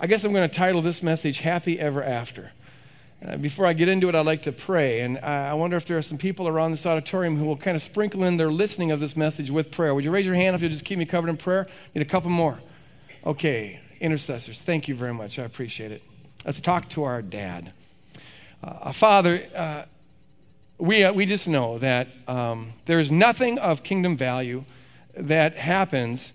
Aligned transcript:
I 0.00 0.06
guess 0.06 0.22
I'm 0.22 0.32
going 0.32 0.48
to 0.48 0.54
title 0.54 0.80
this 0.80 1.02
message 1.02 1.38
Happy 1.38 1.80
Ever 1.80 2.04
After. 2.04 2.52
Uh, 3.20 3.36
before 3.36 3.66
I 3.66 3.72
get 3.72 3.88
into 3.88 4.08
it, 4.08 4.14
I'd 4.14 4.26
like 4.26 4.42
to 4.42 4.52
pray. 4.52 5.00
And 5.00 5.18
I 5.18 5.54
wonder 5.54 5.76
if 5.76 5.86
there 5.86 5.98
are 5.98 6.02
some 6.02 6.18
people 6.18 6.46
around 6.46 6.70
this 6.70 6.86
auditorium 6.86 7.36
who 7.36 7.44
will 7.44 7.56
kind 7.56 7.76
of 7.76 7.82
sprinkle 7.82 8.22
in 8.22 8.36
their 8.36 8.48
listening 8.48 8.92
of 8.92 9.00
this 9.00 9.16
message 9.16 9.50
with 9.50 9.72
prayer. 9.72 9.92
Would 9.96 10.04
you 10.04 10.12
raise 10.12 10.24
your 10.24 10.36
hand 10.36 10.54
if 10.54 10.62
you'll 10.62 10.70
just 10.70 10.84
keep 10.84 11.00
me 11.00 11.04
covered 11.04 11.28
in 11.28 11.36
prayer? 11.36 11.66
Need 11.96 12.02
a 12.02 12.04
couple 12.04 12.30
more. 12.30 12.60
Okay, 13.26 13.80
intercessors, 13.98 14.60
thank 14.60 14.86
you 14.86 14.94
very 14.94 15.12
much. 15.12 15.36
I 15.40 15.42
appreciate 15.42 15.90
it. 15.90 16.04
Let's 16.44 16.60
talk 16.60 16.88
to 16.90 17.02
our 17.02 17.20
dad. 17.20 17.72
Uh, 18.62 18.92
Father, 18.92 19.48
uh, 19.52 19.82
we, 20.78 21.02
uh, 21.02 21.12
we 21.12 21.26
just 21.26 21.48
know 21.48 21.78
that 21.78 22.06
um, 22.28 22.72
there 22.86 23.00
is 23.00 23.10
nothing 23.10 23.58
of 23.58 23.82
kingdom 23.82 24.16
value 24.16 24.64
that 25.16 25.56
happens 25.56 26.32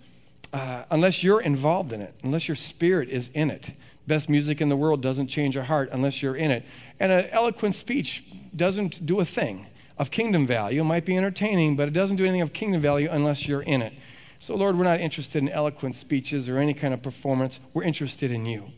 uh, 0.54 0.84
unless 0.92 1.24
you're 1.24 1.42
involved 1.42 1.92
in 1.92 2.02
it, 2.02 2.14
unless 2.24 2.48
your 2.48 2.56
spirit 2.56 3.10
is 3.10 3.30
in 3.34 3.50
it. 3.50 3.74
Best 4.06 4.30
music 4.30 4.62
in 4.62 4.70
the 4.70 4.76
world 4.76 5.02
doesn't 5.02 5.28
change 5.28 5.56
your 5.56 5.64
heart 5.64 5.90
unless 5.92 6.22
you're 6.22 6.36
in 6.36 6.52
it. 6.52 6.64
And 7.00 7.12
an 7.12 7.26
eloquent 7.32 7.74
speech 7.74 8.24
doesn't 8.56 9.06
do 9.06 9.20
a 9.20 9.26
thing 9.26 9.66
of 9.98 10.12
kingdom 10.12 10.46
value. 10.46 10.82
It 10.82 10.86
might 10.86 11.06
be 11.06 11.18
entertaining, 11.18 11.76
but 11.76 11.88
it 11.88 11.92
doesn't 11.92 12.18
do 12.18 12.24
anything 12.24 12.42
of 12.42 12.54
kingdom 12.54 12.82
value 12.82 13.10
unless 13.10 13.48
you're 13.48 13.64
in 13.64 13.82
it. 13.82 13.94
So, 14.40 14.56
Lord, 14.56 14.78
we're 14.78 14.84
not 14.84 15.00
interested 15.00 15.42
in 15.42 15.50
eloquent 15.50 15.96
speeches 15.96 16.50
or 16.50 16.58
any 16.58 16.74
kind 16.74 16.94
of 16.94 17.02
performance. 17.02 17.60
We're 17.74 17.84
interested 17.84 18.30
in 18.30 18.46
you. 18.46 18.72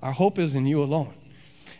Our 0.00 0.12
hope 0.12 0.38
is 0.38 0.54
in 0.54 0.66
you 0.66 0.82
alone. 0.82 1.14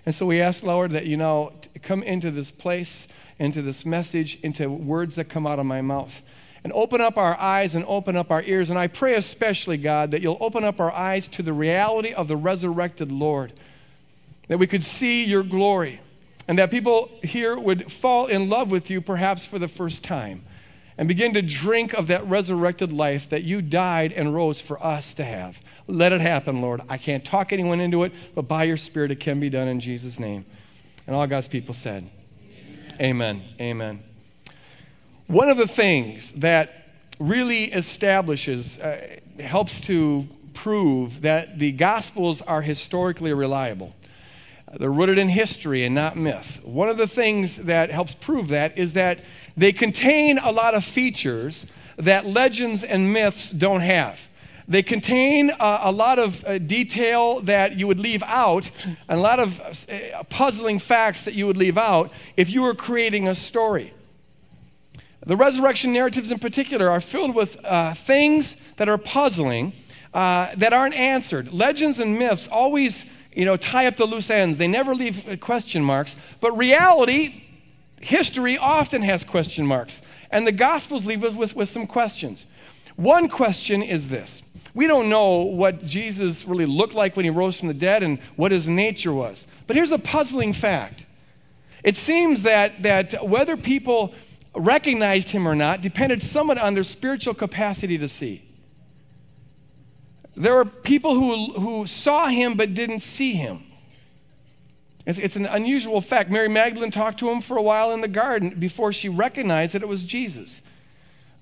And 0.07 0.15
so 0.15 0.25
we 0.25 0.41
ask, 0.41 0.63
Lord, 0.63 0.93
that 0.93 1.05
you 1.07 1.17
know, 1.17 1.53
come 1.83 2.03
into 2.03 2.31
this 2.31 2.51
place, 2.51 3.09
into 3.39 3.61
this 3.61 3.85
message, 3.85 4.39
into 4.43 4.71
words 4.71 5.17
that 5.17 5.25
come 5.25 5.47
out 5.47 5.59
of 5.59 5.67
my 5.67 5.83
mouth 5.83 6.23
and 6.67 6.73
open 6.73 7.01
up 7.01 7.17
our 7.17 7.39
eyes 7.39 7.77
and 7.77 7.85
open 7.87 8.17
up 8.17 8.33
our 8.33 8.43
ears. 8.43 8.71
And 8.71 8.79
I 8.79 8.89
pray 8.89 9.15
especially, 9.15 9.77
God, 9.77 10.11
that 10.11 10.21
you'll 10.21 10.37
open 10.41 10.65
up 10.65 10.81
our 10.81 10.91
eyes 10.91 11.29
to 11.29 11.43
the 11.45 11.53
reality 11.53 12.13
of 12.13 12.27
the 12.27 12.37
resurrected 12.37 13.13
Lord, 13.13 13.53
that 14.49 14.59
we 14.59 14.67
could 14.67 14.83
see 14.83 15.23
your 15.23 15.45
glory, 15.45 16.01
and 16.49 16.59
that 16.59 16.73
people 16.73 17.09
here 17.23 17.57
would 17.57 17.93
fall 17.93 18.27
in 18.27 18.49
love 18.49 18.73
with 18.73 18.91
you 18.91 19.01
perhaps 19.01 19.47
for 19.47 19.61
the 19.61 19.69
first 19.69 20.03
time 20.03 20.43
and 20.99 21.07
begin 21.07 21.35
to 21.35 21.43
drink 21.43 21.93
of 21.95 22.09
that 22.09 22.27
resurrected 22.27 22.91
life 22.91 23.31
that 23.31 23.45
you 23.45 23.63
died 23.63 24.13
and 24.13 24.35
rose 24.35 24.61
for 24.61 24.85
us 24.85 25.15
to 25.15 25.25
have. 25.25 25.61
Let 25.87 26.11
it 26.11 26.21
happen, 26.21 26.61
Lord. 26.61 26.83
I 26.89 26.99
can't 26.99 27.25
talk 27.25 27.53
anyone 27.53 27.79
into 27.79 28.03
it, 28.03 28.13
but 28.35 28.49
by 28.49 28.65
your 28.65 28.77
Spirit 28.77 29.13
it 29.13 29.21
can 29.21 29.39
be 29.39 29.51
done 29.51 29.69
in 29.69 29.79
Jesus' 29.79 30.19
name. 30.19 30.45
And 31.07 31.15
all 31.15 31.29
God's 31.29 31.47
people 31.47 31.75
said, 31.75 32.11
Amen. 33.01 33.01
Amen. 33.01 33.43
Amen. 33.61 34.16
One 35.27 35.49
of 35.49 35.57
the 35.57 35.67
things 35.67 36.33
that 36.37 36.87
really 37.19 37.65
establishes, 37.73 38.79
uh, 38.79 39.19
helps 39.41 39.81
to 39.83 40.29
prove 40.55 41.23
that 41.23 41.59
the 41.59 41.73
Gospels 41.73 42.43
are 42.43 42.63
historically 42.63 43.33
reliable. 43.33 43.93
They're 44.79 44.91
rooted 44.91 45.19
in 45.19 45.29
history 45.29 45.85
and 45.85 45.95
not 45.95 46.17
myth. 46.17 46.61
One 46.63 46.89
of 46.89 46.97
the 46.97 47.07
things 47.07 47.57
that 47.57 47.91
helps 47.91 48.15
prove 48.15 48.49
that 48.49 48.77
is 48.79 48.93
that 48.93 49.21
they 49.57 49.73
contain 49.73 50.39
a 50.39 50.51
lot 50.51 50.75
of 50.75 50.85
features 50.85 51.67
that 51.97 52.27
legends 52.27 52.85
and 52.85 53.13
myths 53.13 53.51
don't 53.51 53.81
have. 53.81 54.29
They 54.69 54.83
contain 54.83 55.51
uh, 55.51 55.79
a 55.83 55.93
lot 55.93 56.19
of 56.19 56.45
uh, 56.45 56.59
detail 56.59 57.41
that 57.43 57.77
you 57.77 57.87
would 57.87 58.01
leave 58.01 58.23
out, 58.25 58.71
and 58.85 59.19
a 59.19 59.23
lot 59.23 59.39
of 59.39 59.61
uh, 59.61 60.23
puzzling 60.25 60.79
facts 60.79 61.25
that 61.25 61.35
you 61.35 61.47
would 61.47 61.57
leave 61.57 61.79
out 61.79 62.13
if 62.37 62.51
you 62.51 62.63
were 62.63 62.75
creating 62.75 63.29
a 63.29 63.35
story. 63.35 63.93
The 65.27 65.37
resurrection 65.37 65.93
narratives, 65.93 66.31
in 66.31 66.39
particular, 66.39 66.89
are 66.89 67.01
filled 67.01 67.35
with 67.35 67.63
uh, 67.65 67.95
things 67.95 68.57
that 68.77 68.89
are 68.89 68.97
puzzling, 68.97 69.73
uh, 70.15 70.55
that 70.57 70.73
aren't 70.73 70.95
answered. 70.95 71.53
Legends 71.53 71.99
and 71.99 72.17
myths 72.17 72.47
always, 72.47 73.05
you 73.35 73.45
know, 73.45 73.57
tie 73.57 73.87
up 73.87 73.97
the 73.97 74.05
loose 74.05 74.31
ends. 74.31 74.57
They 74.57 74.69
never 74.69 74.95
leave 74.95 75.29
uh, 75.29 75.37
question 75.37 75.83
marks. 75.83 76.15
But 76.41 76.57
reality, 76.57 77.43
history, 78.01 78.57
often 78.57 79.03
has 79.03 79.25
question 79.25 79.67
marks. 79.67 80.01
And 80.31 80.47
the 80.47 80.53
Gospels 80.53 81.05
leave 81.05 81.25
us 81.25 81.35
with, 81.35 81.57
with 81.57 81.69
some 81.69 81.87
questions. 81.87 82.45
One 82.95 83.29
question 83.29 83.83
is 83.83 84.09
this 84.09 84.43
we 84.75 84.87
don't 84.87 85.09
know 85.09 85.39
what 85.39 85.85
Jesus 85.85 86.45
really 86.45 86.67
looked 86.67 86.95
like 86.95 87.17
when 87.17 87.25
he 87.25 87.31
rose 87.31 87.59
from 87.59 87.69
the 87.69 87.75
dead 87.75 88.03
and 88.03 88.21
what 88.37 88.53
his 88.53 88.69
nature 88.69 89.13
was. 89.13 89.47
But 89.67 89.75
here's 89.75 89.91
a 89.91 89.99
puzzling 89.99 90.53
fact. 90.53 91.05
It 91.83 91.97
seems 91.97 92.43
that, 92.43 92.83
that 92.83 93.27
whether 93.27 93.57
people 93.57 94.15
recognized 94.57 95.31
him 95.31 95.47
or 95.47 95.55
not 95.55 95.81
depended 95.81 96.23
somewhat 96.23 96.59
on 96.59 96.75
their 96.75 96.85
spiritual 96.85 97.35
capacity 97.35 97.99
to 97.99 98.09
see. 98.09 98.43
There 100.37 100.55
were 100.55 100.65
people 100.65 101.15
who, 101.15 101.53
who 101.53 101.87
saw 101.87 102.29
him 102.29 102.55
but 102.55 102.75
didn't 102.75 103.01
see 103.01 103.33
him. 103.33 103.65
It's, 105.07 105.19
it's 105.19 105.37
an 105.37 105.47
unusual 105.47 106.01
fact. 106.01 106.31
Mary 106.31 106.49
Magdalene 106.49 106.91
talked 106.91 107.19
to 107.21 107.31
him 107.31 107.41
for 107.41 107.57
a 107.57 107.63
while 107.63 107.93
in 107.93 108.01
the 108.01 108.09
garden 108.09 108.51
before 108.59 108.93
she 108.93 109.09
recognized 109.09 109.73
that 109.73 109.83
it 109.83 109.89
was 109.89 110.05
Jesus. 110.05 110.61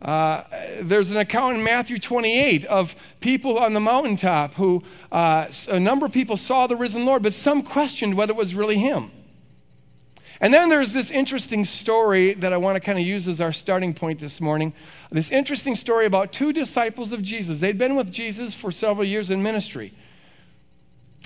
Uh, 0.03 0.43
there's 0.83 1.11
an 1.11 1.17
account 1.17 1.57
in 1.57 1.65
Matthew 1.65 1.99
28 1.99 2.67
of 2.67 2.95
people 3.21 3.59
on 3.59 3.73
the 3.73 3.81
mountaintop 3.81 4.55
who, 4.55 4.83
uh, 5.11 5.47
a 5.69 5.81
number 5.81 6.05
of 6.05 6.13
people 6.13 6.37
saw 6.37 6.67
the 6.67 6.77
risen 6.77 7.07
Lord, 7.07 7.23
but 7.23 7.33
some 7.33 7.63
questioned 7.63 8.15
whether 8.15 8.33
it 8.33 8.37
was 8.37 8.55
really 8.55 8.77
him. 8.77 9.11
And 10.41 10.53
then 10.53 10.69
there's 10.69 10.93
this 10.93 11.11
interesting 11.11 11.65
story 11.65 12.35
that 12.35 12.53
I 12.53 12.57
want 12.57 12.77
to 12.77 12.81
kind 12.81 12.99
of 12.99 13.07
use 13.07 13.29
as 13.29 13.41
our 13.41 13.53
starting 13.53 13.93
point 13.93 14.21
this 14.21 14.41
morning. 14.41 14.73
This 15.11 15.31
interesting 15.31 15.77
story 15.77 16.07
about 16.07 16.33
two 16.33 16.53
disciples 16.53 17.13
of 17.13 17.23
Jesus. 17.23 17.61
They'd 17.61 17.79
been 17.79 17.95
with 17.95 18.11
Jesus 18.11 18.53
for 18.53 18.73
several 18.73 19.07
years 19.07 19.31
in 19.31 19.43
ministry. 19.43 19.93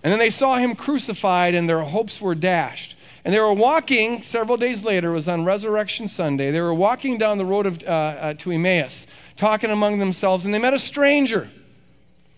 And 0.02 0.12
then 0.12 0.18
they 0.18 0.30
saw 0.30 0.56
him 0.56 0.74
crucified 0.74 1.54
and 1.54 1.68
their 1.68 1.82
hopes 1.82 2.20
were 2.20 2.34
dashed. 2.34 2.97
And 3.24 3.34
they 3.34 3.41
were 3.41 3.52
walking 3.52 4.22
several 4.22 4.56
days 4.56 4.84
later, 4.84 5.10
it 5.10 5.14
was 5.14 5.28
on 5.28 5.44
Resurrection 5.44 6.06
Sunday. 6.08 6.50
They 6.50 6.60
were 6.60 6.74
walking 6.74 7.18
down 7.18 7.38
the 7.38 7.44
road 7.44 7.66
of, 7.66 7.82
uh, 7.82 7.86
uh, 7.86 8.34
to 8.34 8.52
Emmaus, 8.52 9.06
talking 9.36 9.70
among 9.70 9.98
themselves, 9.98 10.44
and 10.44 10.54
they 10.54 10.58
met 10.58 10.72
a 10.72 10.78
stranger. 10.78 11.50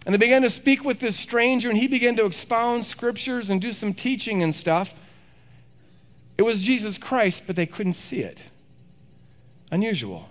And 0.06 0.14
they 0.14 0.19
began 0.19 0.42
to 0.42 0.50
speak 0.50 0.84
with 0.84 0.98
this 0.98 1.16
stranger, 1.16 1.69
and 1.69 1.76
he 1.76 1.86
began 1.86 2.16
to 2.16 2.25
expound 2.25 2.86
scriptures 2.86 3.50
and 3.50 3.60
do 3.60 3.72
some 3.72 3.92
teaching 3.92 4.42
and 4.42 4.54
stuff. 4.54 4.94
It 6.41 6.47
was 6.47 6.62
Jesus 6.62 6.97
Christ, 6.97 7.43
but 7.47 7.55
they 7.55 7.67
couldn't 7.67 7.93
see 7.93 8.21
it. 8.21 8.43
Unusual. 9.71 10.27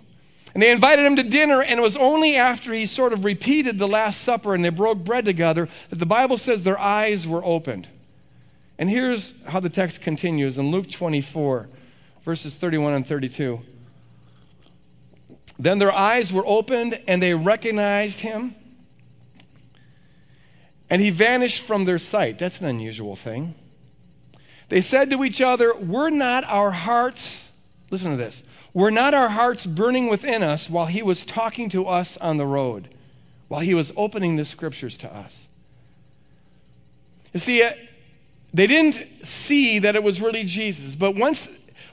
And 0.55 0.63
they 0.63 0.71
invited 0.71 1.05
him 1.05 1.15
to 1.17 1.21
dinner, 1.21 1.61
and 1.61 1.79
it 1.79 1.83
was 1.83 1.95
only 1.95 2.35
after 2.35 2.73
he 2.73 2.87
sort 2.87 3.13
of 3.13 3.25
repeated 3.25 3.77
the 3.77 3.87
Last 3.87 4.21
Supper 4.21 4.55
and 4.55 4.65
they 4.65 4.69
broke 4.69 5.03
bread 5.03 5.23
together 5.23 5.69
that 5.91 5.99
the 5.99 6.07
Bible 6.07 6.39
says 6.39 6.63
their 6.63 6.79
eyes 6.79 7.27
were 7.27 7.45
opened. 7.45 7.89
And 8.79 8.89
here's 8.89 9.35
how 9.45 9.59
the 9.59 9.69
text 9.69 10.01
continues 10.01 10.57
in 10.57 10.71
Luke 10.71 10.89
24, 10.89 11.69
verses 12.25 12.55
31 12.55 12.95
and 12.95 13.07
32. 13.07 13.61
Then 15.59 15.77
their 15.77 15.93
eyes 15.93 16.33
were 16.33 16.43
opened, 16.47 16.99
and 17.07 17.21
they 17.21 17.35
recognized 17.35 18.21
him, 18.21 18.55
and 20.89 21.03
he 21.03 21.11
vanished 21.11 21.61
from 21.61 21.85
their 21.85 21.99
sight. 21.99 22.39
That's 22.39 22.59
an 22.61 22.65
unusual 22.65 23.15
thing. 23.15 23.53
They 24.69 24.81
said 24.81 25.09
to 25.09 25.23
each 25.23 25.41
other, 25.41 25.73
Were 25.75 26.09
not 26.09 26.43
our 26.45 26.71
hearts, 26.71 27.49
listen 27.89 28.11
to 28.11 28.17
this, 28.17 28.43
were 28.73 28.91
not 28.91 29.13
our 29.13 29.29
hearts 29.29 29.65
burning 29.65 30.09
within 30.09 30.43
us 30.43 30.69
while 30.69 30.85
he 30.85 31.01
was 31.01 31.23
talking 31.23 31.69
to 31.69 31.87
us 31.87 32.17
on 32.17 32.37
the 32.37 32.45
road, 32.45 32.87
while 33.47 33.61
he 33.61 33.73
was 33.73 33.91
opening 33.97 34.35
the 34.35 34.45
scriptures 34.45 34.95
to 34.97 35.13
us? 35.13 35.47
You 37.33 37.39
see, 37.39 37.63
uh, 37.63 37.73
they 38.53 38.67
didn't 38.67 39.25
see 39.25 39.79
that 39.79 39.95
it 39.95 40.03
was 40.03 40.21
really 40.21 40.43
Jesus, 40.43 40.95
but 40.95 41.15
once 41.15 41.49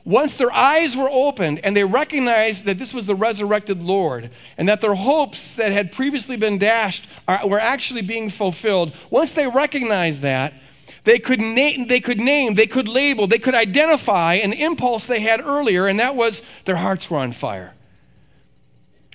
once 0.06 0.36
their 0.36 0.53
eyes 0.53 0.97
were 0.97 1.10
opened 1.10 1.59
and 1.65 1.76
they 1.76 1.82
recognized 1.82 2.65
that 2.65 2.78
this 2.78 2.94
was 2.94 3.06
the 3.06 3.15
resurrected 3.16 3.82
Lord 3.82 4.31
and 4.56 4.69
that 4.69 4.81
their 4.81 4.94
hopes 4.94 5.56
that 5.56 5.72
had 5.72 5.91
previously 5.91 6.36
been 6.36 6.59
dashed 6.59 7.09
are, 7.26 7.47
were 7.48 7.59
actually 7.59 8.03
being 8.03 8.31
fulfilled, 8.31 8.94
once 9.10 9.32
they 9.32 9.48
recognized 9.48 10.20
that, 10.20 10.62
they 11.06 11.20
could, 11.20 11.38
name, 11.38 11.86
they 11.86 12.00
could 12.00 12.18
name, 12.18 12.54
they 12.54 12.66
could 12.66 12.88
label, 12.88 13.28
they 13.28 13.38
could 13.38 13.54
identify 13.54 14.34
an 14.34 14.53
impulse 14.53 15.04
they 15.04 15.20
had 15.20 15.41
earlier, 15.41 15.86
and 15.86 16.00
that 16.00 16.16
was 16.16 16.42
their 16.64 16.74
hearts 16.74 17.08
were 17.08 17.18
on 17.18 17.30
fire. 17.30 17.74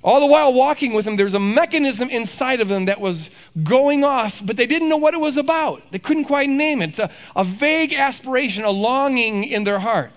All 0.01 0.21
the 0.21 0.25
while 0.25 0.53
walking 0.53 0.93
with 0.93 1.05
him, 1.05 1.17
there's 1.17 1.33
a 1.33 1.39
mechanism 1.39 2.09
inside 2.09 2.61
of 2.61 2.69
them 2.69 2.85
that 2.85 3.01
was 3.01 3.29
going 3.61 4.05
off, 4.05 4.41
but 4.43 4.55
they 4.55 4.67
didn't 4.67 4.87
know 4.87 4.95
what 4.95 5.13
it 5.13 5.19
was 5.19 5.35
about. 5.35 5.83
They 5.91 5.99
couldn't 5.99 6.23
quite 6.23 6.47
name 6.47 6.81
it. 6.81 6.97
A, 6.97 7.11
a 7.35 7.43
vague 7.43 7.93
aspiration, 7.93 8.63
a 8.63 8.69
longing 8.69 9.43
in 9.43 9.65
their 9.65 9.79
heart. 9.79 10.11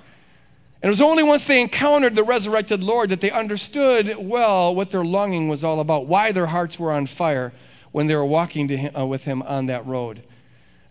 And 0.81 0.89
it 0.89 0.91
was 0.91 1.01
only 1.01 1.25
once 1.25 1.43
they 1.43 1.61
encountered 1.61 2.15
the 2.15 2.23
resurrected 2.23 2.85
Lord 2.85 3.11
that 3.11 3.21
they 3.21 3.33
understood 3.33 4.15
well 4.17 4.73
what 4.73 4.93
their 4.93 5.05
longing 5.05 5.49
was 5.49 5.65
all 5.65 5.81
about, 5.81 6.07
why 6.07 6.31
their 6.31 6.47
hearts 6.47 6.79
were 6.79 6.93
on 6.93 7.07
fire 7.07 7.53
when 7.91 8.07
they 8.07 8.15
were 8.15 8.25
walking 8.25 8.69
him, 8.69 8.97
uh, 8.97 9.05
with 9.05 9.25
him 9.25 9.43
on 9.43 9.67
that 9.67 9.85
road. 9.87 10.23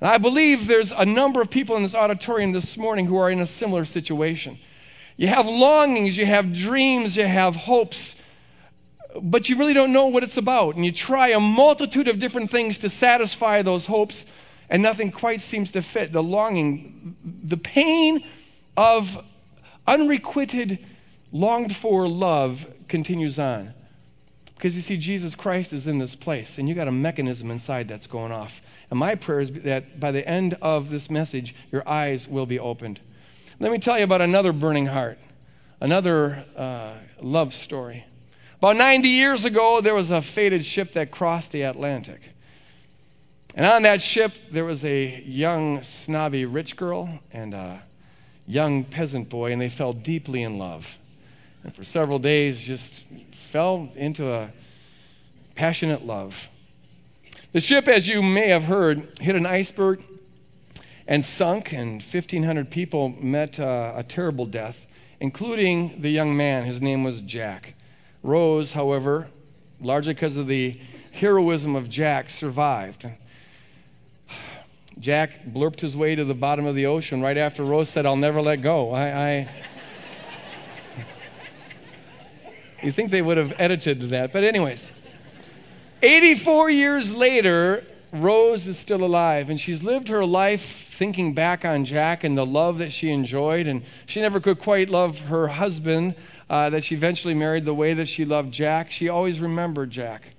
And 0.03 0.11
I 0.11 0.17
believe 0.17 0.67
there's 0.67 0.91
a 0.91 1.05
number 1.05 1.39
of 1.39 1.49
people 1.49 1.77
in 1.77 1.83
this 1.83 1.95
auditorium 1.95 2.51
this 2.51 2.75
morning 2.75 3.05
who 3.05 3.15
are 3.15 3.31
in 3.31 3.39
a 3.39 3.47
similar 3.47 3.85
situation. 3.85 4.59
You 5.15 5.29
have 5.29 5.45
longings, 5.45 6.17
you 6.17 6.25
have 6.25 6.51
dreams, 6.53 7.15
you 7.15 7.25
have 7.25 7.55
hopes, 7.55 8.13
but 9.21 9.47
you 9.47 9.55
really 9.55 9.73
don't 9.73 9.93
know 9.93 10.07
what 10.07 10.21
it's 10.21 10.35
about. 10.35 10.75
And 10.75 10.83
you 10.83 10.91
try 10.91 11.29
a 11.29 11.39
multitude 11.39 12.09
of 12.09 12.19
different 12.19 12.51
things 12.51 12.77
to 12.79 12.89
satisfy 12.89 13.61
those 13.61 13.85
hopes, 13.85 14.25
and 14.69 14.83
nothing 14.83 15.09
quite 15.09 15.39
seems 15.39 15.71
to 15.71 15.81
fit. 15.81 16.11
The 16.11 16.21
longing, 16.21 17.15
the 17.23 17.55
pain 17.55 18.25
of 18.75 19.17
unrequited, 19.87 20.85
longed 21.31 21.73
for 21.77 22.09
love 22.09 22.67
continues 22.89 23.39
on. 23.39 23.73
Because 24.55 24.75
you 24.75 24.81
see, 24.81 24.97
Jesus 24.97 25.33
Christ 25.33 25.71
is 25.71 25.87
in 25.87 25.99
this 25.99 26.13
place, 26.13 26.57
and 26.57 26.67
you 26.67 26.75
got 26.75 26.89
a 26.89 26.91
mechanism 26.91 27.49
inside 27.49 27.87
that's 27.87 28.05
going 28.05 28.33
off. 28.33 28.61
And 28.93 28.99
my 28.99 29.15
prayer 29.15 29.39
is 29.39 29.49
that 29.63 29.99
by 29.99 30.11
the 30.11 30.23
end 30.27 30.55
of 30.61 30.91
this 30.91 31.09
message, 31.09 31.55
your 31.71 31.81
eyes 31.89 32.27
will 32.27 32.45
be 32.45 32.59
opened. 32.59 32.99
Let 33.59 33.71
me 33.71 33.79
tell 33.79 33.97
you 33.97 34.03
about 34.03 34.21
another 34.21 34.53
burning 34.53 34.85
heart, 34.85 35.17
another 35.81 36.45
uh, 36.55 36.93
love 37.19 37.55
story. 37.55 38.05
About 38.59 38.75
90 38.75 39.07
years 39.07 39.45
ago, 39.45 39.81
there 39.81 39.95
was 39.95 40.11
a 40.11 40.21
fated 40.21 40.63
ship 40.63 40.93
that 40.93 41.09
crossed 41.09 41.49
the 41.49 41.63
Atlantic. 41.63 42.21
And 43.55 43.65
on 43.65 43.81
that 43.81 43.99
ship, 43.99 44.33
there 44.51 44.63
was 44.63 44.85
a 44.85 45.23
young, 45.25 45.81
snobby 45.81 46.45
rich 46.45 46.75
girl 46.75 47.17
and 47.31 47.55
a 47.55 47.81
young 48.45 48.83
peasant 48.83 49.27
boy, 49.27 49.53
and 49.53 49.59
they 49.59 49.69
fell 49.69 49.93
deeply 49.93 50.43
in 50.43 50.59
love. 50.59 50.99
And 51.63 51.75
for 51.75 51.83
several 51.83 52.19
days, 52.19 52.61
just 52.61 53.05
fell 53.31 53.91
into 53.95 54.31
a 54.31 54.51
passionate 55.55 56.05
love. 56.05 56.51
The 57.53 57.61
ship, 57.61 57.87
as 57.87 58.07
you 58.07 58.23
may 58.23 58.49
have 58.49 58.63
heard, 58.63 59.19
hit 59.21 59.35
an 59.35 59.45
iceberg 59.45 60.03
and 61.07 61.23
sunk, 61.23 61.71
and 61.71 62.01
1,500 62.01 62.71
people 62.71 63.09
met 63.09 63.59
uh, 63.59 63.93
a 63.95 64.01
terrible 64.01 64.47
death, 64.47 64.87
including 65.19 66.01
the 66.01 66.09
young 66.09 66.35
man. 66.35 66.63
His 66.63 66.81
name 66.81 67.03
was 67.03 67.21
Jack. 67.21 67.75
Rose, 68.23 68.73
however, 68.73 69.27
largely 69.79 70.15
because 70.15 70.35
of 70.35 70.47
the 70.47 70.79
heroism 71.11 71.75
of 71.75 71.89
Jack, 71.89 72.31
survived. 72.31 73.05
Jack 74.97 75.45
blurped 75.45 75.81
his 75.81 75.95
way 75.95 76.15
to 76.15 76.25
the 76.25 76.33
bottom 76.33 76.65
of 76.65 76.73
the 76.73 76.87
ocean 76.87 77.21
right 77.21 77.37
after 77.37 77.63
Rose 77.63 77.87
said, 77.87 78.07
I'll 78.07 78.15
never 78.15 78.41
let 78.41 78.63
go. 78.63 78.89
I. 78.95 79.29
I... 79.29 79.49
you 82.83 82.91
think 82.91 83.11
they 83.11 83.21
would 83.21 83.37
have 83.37 83.53
edited 83.59 84.01
that. 84.09 84.33
But, 84.33 84.43
anyways, 84.43 84.91
84 86.03 86.69
years 86.69 87.11
later, 87.13 87.85
Rose 88.11 88.67
is 88.67 88.77
still 88.77 89.03
alive, 89.03 89.49
and 89.49 89.57
she's 89.59 89.81
lived 89.81 90.09
her 90.09 90.25
life 90.25 90.89
thinking 90.91 91.33
back 91.33 91.63
on 91.63 91.85
Jack 91.85 92.23
and 92.23 92.37
the 92.37 92.45
love 92.45 92.77
that 92.77 92.91
she 92.91 93.09
enjoyed. 93.09 93.67
And 93.67 93.83
she 94.05 94.21
never 94.21 94.39
could 94.39 94.59
quite 94.59 94.89
love 94.89 95.21
her 95.21 95.47
husband 95.47 96.15
uh, 96.49 96.69
that 96.69 96.83
she 96.83 96.95
eventually 96.95 97.33
married 97.33 97.65
the 97.65 97.73
way 97.73 97.93
that 97.93 98.07
she 98.07 98.25
loved 98.25 98.53
Jack. 98.53 98.91
She 98.91 99.09
always 99.09 99.39
remembered 99.39 99.89
Jack. 99.91 100.35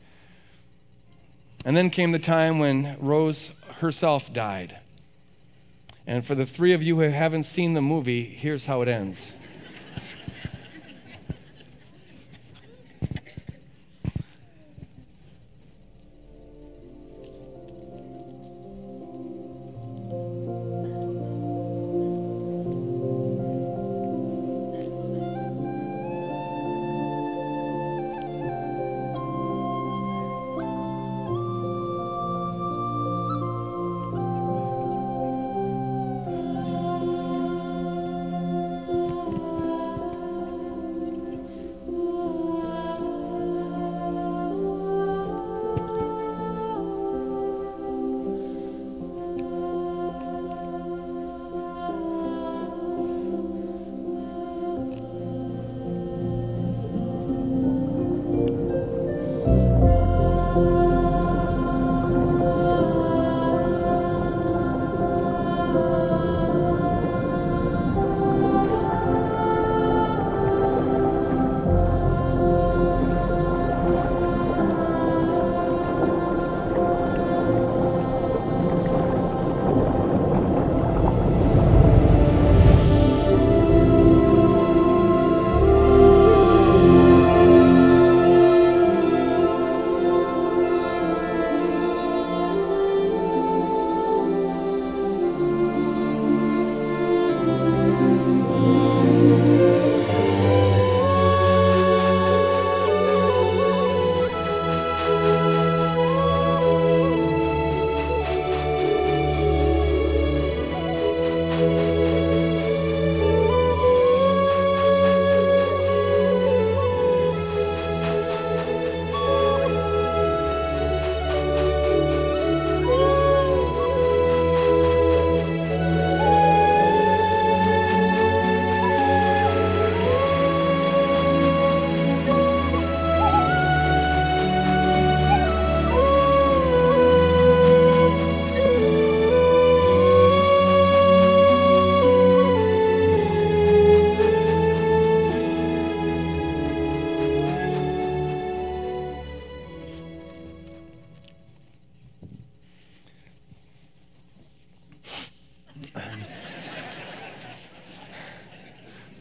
And 1.64 1.74
then 1.76 1.88
came 1.90 2.12
the 2.12 2.18
time 2.18 2.58
when 2.58 2.96
Rose 3.00 3.52
herself 3.78 4.32
died. 4.32 4.78
And 6.06 6.24
for 6.24 6.34
the 6.34 6.46
three 6.46 6.74
of 6.74 6.82
you 6.82 6.96
who 6.96 7.08
haven't 7.08 7.44
seen 7.44 7.72
the 7.72 7.80
movie, 7.80 8.24
here's 8.24 8.66
how 8.66 8.82
it 8.82 8.88
ends. 8.88 9.33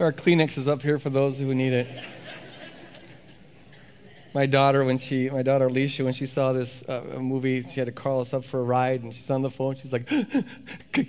There 0.03 0.10
are 0.10 0.12
Kleenexes 0.12 0.67
up 0.67 0.81
here 0.81 1.00
for 1.00 1.10
those 1.10 1.38
who 1.39 1.55
need 1.55 1.72
it. 1.72 1.88
My 4.33 4.45
daughter, 4.45 4.83
when 4.83 4.98
she, 4.98 5.29
my 5.29 5.43
daughter 5.43 5.67
Alicia, 5.67 6.03
when 6.03 6.12
she 6.12 6.25
saw 6.25 6.51
this 6.51 6.83
uh, 6.89 7.03
movie, 7.19 7.62
she 7.62 7.79
had 7.79 7.86
to 7.86 7.93
call 7.93 8.19
us 8.19 8.33
up 8.33 8.43
for 8.43 8.60
a 8.60 8.63
ride, 8.63 9.03
and 9.03 9.13
she's 9.13 9.29
on 9.29 9.43
the 9.43 9.50
phone. 9.50 9.77
She's 9.77 9.93
like, 9.93 10.05
"Come 10.10 10.25
pick, 10.91 11.07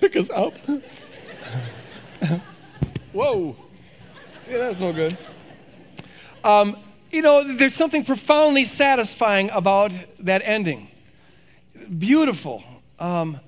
pick 0.00 0.14
us 0.14 0.30
up." 0.30 0.54
Whoa, 3.12 3.56
yeah, 4.48 4.58
that's 4.58 4.78
no 4.78 4.92
good. 4.92 5.18
Um, 6.44 6.76
you 7.10 7.20
know, 7.20 7.52
there's 7.52 7.74
something 7.74 8.04
profoundly 8.04 8.64
satisfying 8.64 9.50
about 9.50 9.90
that 10.20 10.40
ending. 10.44 10.86
Beautiful. 11.98 12.62
Um, 13.00 13.40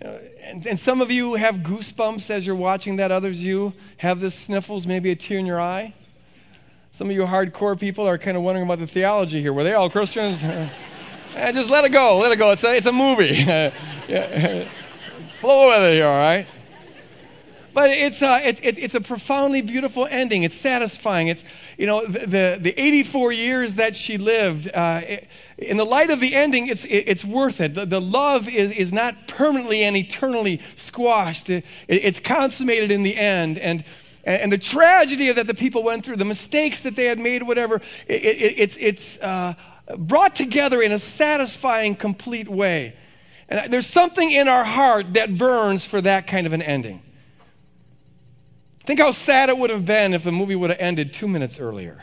and, 0.00 0.66
and 0.66 0.78
some 0.78 1.00
of 1.00 1.10
you 1.10 1.34
have 1.34 1.56
goosebumps 1.56 2.30
as 2.30 2.46
you're 2.46 2.56
watching 2.56 2.96
that. 2.96 3.10
Others 3.10 3.42
you 3.42 3.72
have 3.98 4.20
the 4.20 4.30
sniffles, 4.30 4.86
maybe 4.86 5.10
a 5.10 5.16
tear 5.16 5.38
in 5.38 5.46
your 5.46 5.60
eye. 5.60 5.94
Some 6.92 7.10
of 7.10 7.16
you 7.16 7.22
hardcore 7.22 7.78
people 7.78 8.08
are 8.08 8.18
kind 8.18 8.36
of 8.36 8.42
wondering 8.42 8.64
about 8.64 8.78
the 8.78 8.86
theology 8.86 9.40
here. 9.40 9.52
Were 9.52 9.64
they 9.64 9.74
all 9.74 9.90
Christians? 9.90 10.42
eh, 10.42 10.68
just 11.52 11.68
let 11.68 11.84
it 11.84 11.90
go. 11.90 12.18
Let 12.18 12.32
it 12.32 12.36
go. 12.36 12.52
It's 12.52 12.64
a, 12.64 12.74
it's 12.74 12.86
a 12.86 12.92
movie. 12.92 13.34
Flow 15.40 15.68
with 15.68 15.82
it 15.82 15.94
here, 15.94 16.06
all 16.06 16.16
right? 16.16 16.46
But 17.76 17.90
it's 17.90 18.22
a, 18.22 18.48
it, 18.48 18.58
it, 18.64 18.78
it's 18.78 18.94
a 18.94 19.02
profoundly 19.02 19.60
beautiful 19.60 20.08
ending. 20.10 20.44
It's 20.44 20.54
satisfying. 20.54 21.28
It's, 21.28 21.44
you 21.76 21.84
know, 21.84 22.06
the, 22.06 22.20
the, 22.20 22.58
the 22.58 22.80
84 22.80 23.32
years 23.32 23.74
that 23.74 23.94
she 23.94 24.16
lived, 24.16 24.70
uh, 24.72 25.02
it, 25.04 25.28
in 25.58 25.76
the 25.76 25.84
light 25.84 26.08
of 26.08 26.18
the 26.20 26.34
ending, 26.34 26.68
it's, 26.68 26.86
it's 26.88 27.22
worth 27.22 27.60
it. 27.60 27.74
The, 27.74 27.84
the 27.84 28.00
love 28.00 28.48
is, 28.48 28.70
is 28.70 28.94
not 28.94 29.28
permanently 29.28 29.82
and 29.82 29.94
eternally 29.94 30.62
squashed, 30.76 31.50
it's 31.50 32.18
consummated 32.18 32.90
in 32.90 33.02
the 33.02 33.14
end. 33.14 33.58
And, 33.58 33.84
and 34.24 34.50
the 34.50 34.56
tragedy 34.56 35.30
that 35.30 35.46
the 35.46 35.52
people 35.52 35.82
went 35.82 36.06
through, 36.06 36.16
the 36.16 36.24
mistakes 36.24 36.80
that 36.80 36.96
they 36.96 37.04
had 37.04 37.18
made, 37.18 37.42
whatever, 37.42 37.82
it, 38.08 38.24
it, 38.24 38.54
it's, 38.56 38.76
it's 38.80 39.18
uh, 39.18 39.52
brought 39.98 40.34
together 40.34 40.80
in 40.80 40.92
a 40.92 40.98
satisfying, 40.98 41.94
complete 41.94 42.48
way. 42.48 42.96
And 43.50 43.70
there's 43.70 43.86
something 43.86 44.30
in 44.30 44.48
our 44.48 44.64
heart 44.64 45.12
that 45.12 45.36
burns 45.36 45.84
for 45.84 46.00
that 46.00 46.26
kind 46.26 46.46
of 46.46 46.54
an 46.54 46.62
ending. 46.62 47.02
Think 48.86 49.00
how 49.00 49.10
sad 49.10 49.48
it 49.48 49.58
would 49.58 49.70
have 49.70 49.84
been 49.84 50.14
if 50.14 50.22
the 50.22 50.30
movie 50.30 50.54
would 50.54 50.70
have 50.70 50.78
ended 50.78 51.12
two 51.12 51.26
minutes 51.26 51.58
earlier. 51.58 52.00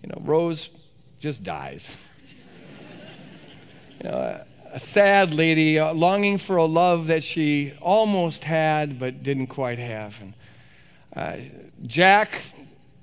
You 0.00 0.10
know, 0.10 0.22
Rose 0.24 0.70
just 1.18 1.42
dies. 1.42 1.84
you 4.00 4.08
know, 4.08 4.44
a, 4.72 4.78
sad 4.78 5.34
lady 5.34 5.78
uh, 5.78 5.92
longing 5.92 6.38
for 6.38 6.56
a 6.56 6.64
love 6.64 7.08
that 7.08 7.24
she 7.24 7.72
almost 7.80 8.44
had 8.44 9.00
but 9.00 9.24
didn't 9.24 9.48
quite 9.48 9.80
have. 9.80 10.14
And 10.20 10.34
uh, 11.16 11.36
Jack 11.84 12.40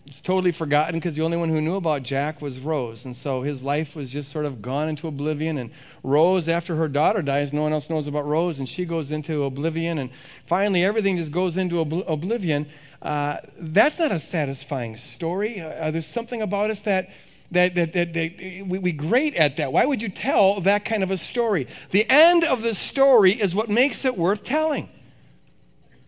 was 0.05 0.21
totally 0.21 0.51
forgotten 0.51 0.95
because 0.95 1.15
the 1.15 1.21
only 1.21 1.37
one 1.37 1.49
who 1.49 1.61
knew 1.61 1.75
about 1.75 2.03
Jack 2.03 2.41
was 2.41 2.59
Rose. 2.59 3.05
And 3.05 3.15
so 3.15 3.41
his 3.41 3.63
life 3.63 3.95
was 3.95 4.09
just 4.09 4.31
sort 4.31 4.45
of 4.45 4.61
gone 4.61 4.89
into 4.89 5.07
oblivion. 5.07 5.57
And 5.57 5.71
Rose, 6.03 6.49
after 6.49 6.75
her 6.75 6.87
daughter 6.87 7.21
dies, 7.21 7.53
no 7.53 7.61
one 7.61 7.73
else 7.73 7.89
knows 7.89 8.07
about 8.07 8.25
Rose, 8.25 8.59
and 8.59 8.67
she 8.67 8.85
goes 8.85 9.11
into 9.11 9.43
oblivion. 9.43 9.97
And 9.97 10.09
finally, 10.45 10.83
everything 10.83 11.17
just 11.17 11.31
goes 11.31 11.57
into 11.57 11.79
ob- 11.79 12.03
oblivion. 12.07 12.67
Uh, 13.01 13.37
that's 13.57 13.99
not 13.99 14.11
a 14.11 14.19
satisfying 14.19 14.97
story. 14.97 15.61
Uh, 15.61 15.91
there's 15.91 16.07
something 16.07 16.41
about 16.41 16.71
us 16.71 16.81
that. 16.81 17.09
That, 17.51 17.75
that, 17.75 17.93
that, 17.93 18.13
that 18.15 18.31
we, 18.65 18.79
we 18.79 18.91
great 18.91 19.35
at 19.35 19.57
that. 19.57 19.71
Why 19.71 19.85
would 19.85 20.01
you 20.01 20.09
tell 20.09 20.59
that 20.61 20.85
kind 20.85 21.03
of 21.03 21.11
a 21.11 21.17
story? 21.17 21.67
The 21.91 22.09
end 22.09 22.43
of 22.43 22.63
the 22.63 22.73
story 22.73 23.33
is 23.33 23.53
what 23.53 23.69
makes 23.69 24.05
it 24.05 24.17
worth 24.17 24.43
telling. 24.43 24.89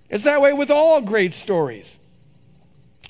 It's 0.09 0.23
that 0.23 0.41
way 0.41 0.53
with 0.53 0.71
all 0.71 1.01
great 1.01 1.33
stories. 1.33 1.99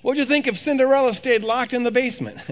What'd 0.02 0.20
you 0.20 0.25
think 0.25 0.48
if 0.48 0.58
Cinderella 0.58 1.14
stayed 1.14 1.44
locked 1.44 1.74
in 1.74 1.84
the 1.84 1.92
basement? 1.92 2.40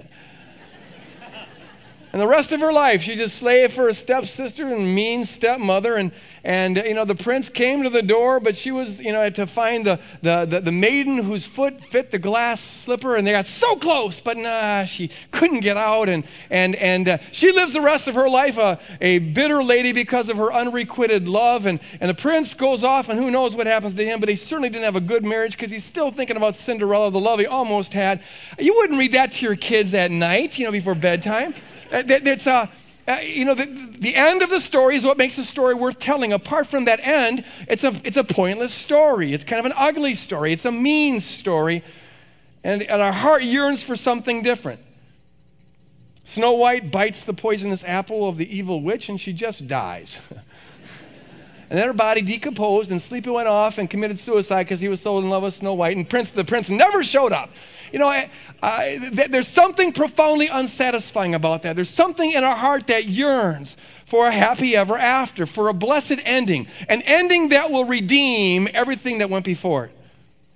and 2.14 2.22
the 2.22 2.28
rest 2.28 2.52
of 2.52 2.60
her 2.60 2.72
life, 2.72 3.02
she 3.02 3.16
just 3.16 3.38
slaved 3.38 3.74
for 3.74 3.90
a 3.90 3.94
stepsister 3.96 4.68
and 4.68 4.94
mean 4.94 5.26
stepmother. 5.26 5.96
And, 5.96 6.12
and 6.44 6.78
you 6.78 6.94
know, 6.94 7.06
the 7.06 7.16
prince 7.16 7.50
came 7.50 7.82
to 7.82 7.90
the 7.90 8.04
door, 8.04 8.40
but 8.40 8.56
she 8.56 8.70
was, 8.70 9.00
you 9.00 9.12
know, 9.12 9.24
had 9.24 9.34
to 9.36 9.48
find 9.48 9.84
the, 9.84 10.00
the, 10.22 10.46
the, 10.46 10.62
the 10.62 10.72
maiden 10.72 11.18
whose 11.18 11.44
foot 11.44 11.84
fit 11.84 12.12
the 12.12 12.20
glass 12.20 12.62
slipper. 12.62 13.16
And 13.16 13.26
they 13.26 13.32
got 13.32 13.48
so 13.48 13.78
close, 13.78 14.20
but 14.20 14.38
nah, 14.38 14.86
she 14.86 15.10
couldn't 15.32 15.62
get 15.62 15.76
out. 15.76 16.08
And, 16.08 16.24
and, 16.52 16.76
and 16.76 17.10
uh, 17.10 17.18
she 17.32 17.52
lives 17.52 17.74
the 17.74 17.82
rest 17.82 18.08
of 18.08 18.14
her 18.14 18.30
life 18.30 18.60
a, 18.60 18.80
a 19.02 19.18
bitter 19.18 19.64
lady 19.64 19.92
because 19.92 20.30
of 20.30 20.38
her 20.38 20.54
unrequited 20.54 21.28
love. 21.28 21.66
And, 21.66 21.80
and 22.00 22.12
the 22.12 22.14
prince 22.14 22.54
goes 22.54 22.84
off, 22.84 23.10
and 23.10 23.18
who 23.18 23.32
knows 23.32 23.56
what 23.56 23.66
happens 23.66 23.96
to 23.96 24.06
him, 24.06 24.20
but 24.20 24.30
he 24.30 24.36
certainly 24.36 24.70
didn't 24.70 24.86
have 24.86 24.96
a 24.96 25.02
good 25.02 25.26
marriage 25.26 25.54
because 25.54 25.72
he's 25.72 25.84
still 25.84 26.12
thinking 26.12 26.38
about 26.38 26.56
Cinderella, 26.56 27.10
the 27.10 27.20
love 27.20 27.40
he 27.40 27.48
almost 27.48 27.92
had. 27.92 28.22
You 28.60 28.76
wouldn't 28.76 29.00
read 29.00 29.14
that 29.14 29.32
to 29.32 29.46
your 29.46 29.56
kids 29.56 29.96
at 29.96 30.12
night, 30.12 30.60
you 30.60 30.66
know, 30.66 30.72
before 30.72 30.94
bedtime. 30.94 31.56
Uh, 31.94 32.02
that's, 32.02 32.48
uh, 32.48 32.66
uh, 33.08 33.20
you 33.22 33.46
know, 33.46 33.54
the, 33.54 33.66
the 34.00 34.16
end 34.16 34.42
of 34.42 34.50
the 34.50 34.60
story 34.60 34.96
is 34.96 35.06
what 35.06 35.18
makes 35.18 35.36
the 35.36 35.44
story 35.44 35.76
worth 35.76 36.00
telling. 36.00 36.34
Apart 36.34 36.66
from 36.68 36.86
that 36.86 37.00
end, 37.02 37.46
it's 37.68 37.84
a, 37.84 37.94
it's 38.04 38.18
a 38.18 38.24
pointless 38.24 38.74
story. 38.74 39.32
It's 39.32 39.44
kind 39.44 39.60
of 39.60 39.68
an 39.68 39.74
ugly 39.78 40.16
story. 40.16 40.54
It's 40.54 40.66
a 40.66 40.72
mean 40.72 41.22
story. 41.22 41.84
And, 42.64 42.82
and 42.82 43.02
our 43.02 43.12
heart 43.12 43.44
yearns 43.44 43.84
for 43.84 43.96
something 43.96 44.42
different. 44.42 44.80
Snow 46.24 46.54
White 46.54 46.90
bites 46.90 47.26
the 47.26 47.34
poisonous 47.34 47.84
apple 47.84 48.28
of 48.28 48.38
the 48.38 48.58
evil 48.58 48.82
witch 48.82 49.10
and 49.10 49.22
she 49.22 49.34
just 49.34 49.68
dies. 49.68 50.18
and 51.70 51.78
then 51.78 51.86
her 51.86 51.94
body 51.94 52.22
decomposed 52.22 52.90
and 52.90 53.00
Sleepy 53.00 53.30
went 53.30 53.50
off 53.50 53.78
and 53.78 53.88
committed 53.88 54.18
suicide 54.18 54.64
because 54.64 54.80
he 54.80 54.88
was 54.88 55.02
so 55.02 55.20
in 55.20 55.30
love 55.30 55.44
with 55.44 55.54
Snow 55.54 55.76
White. 55.76 55.96
And 55.96 56.10
Prince, 56.10 56.32
the 56.32 56.46
prince 56.46 56.70
never 56.70 57.04
showed 57.04 57.34
up. 57.34 57.52
You 57.94 58.00
know, 58.00 58.10
uh, 58.64 58.90
there's 59.12 59.48
something 59.48 59.94
profoundly 59.94 60.48
unsatisfying 60.48 61.36
about 61.36 61.62
that. 61.62 61.76
There's 61.76 61.92
something 61.92 62.32
in 62.32 62.44
our 62.44 62.56
heart 62.56 62.88
that 62.88 63.06
yearns 63.06 63.78
for 64.08 64.28
a 64.28 64.32
happy 64.32 64.76
ever 64.76 64.98
after, 64.98 65.46
for 65.46 65.70
a 65.70 65.74
blessed 65.76 66.18
ending, 66.26 66.66
an 66.90 67.04
ending 67.04 67.50
that 67.50 67.70
will 67.70 67.86
redeem 67.86 68.68
everything 68.74 69.20
that 69.20 69.30
went 69.30 69.46
before 69.46 69.86
it. 69.86 69.98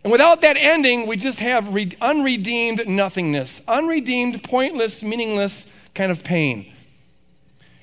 And 0.04 0.12
without 0.12 0.42
that 0.42 0.58
ending, 0.58 1.06
we 1.06 1.16
just 1.16 1.38
have 1.38 1.72
re- 1.72 1.92
unredeemed 2.02 2.88
nothingness, 2.88 3.62
unredeemed, 3.68 4.44
pointless, 4.44 5.04
meaningless 5.04 5.68
kind 5.94 6.12
of 6.12 6.24
pain. 6.24 6.74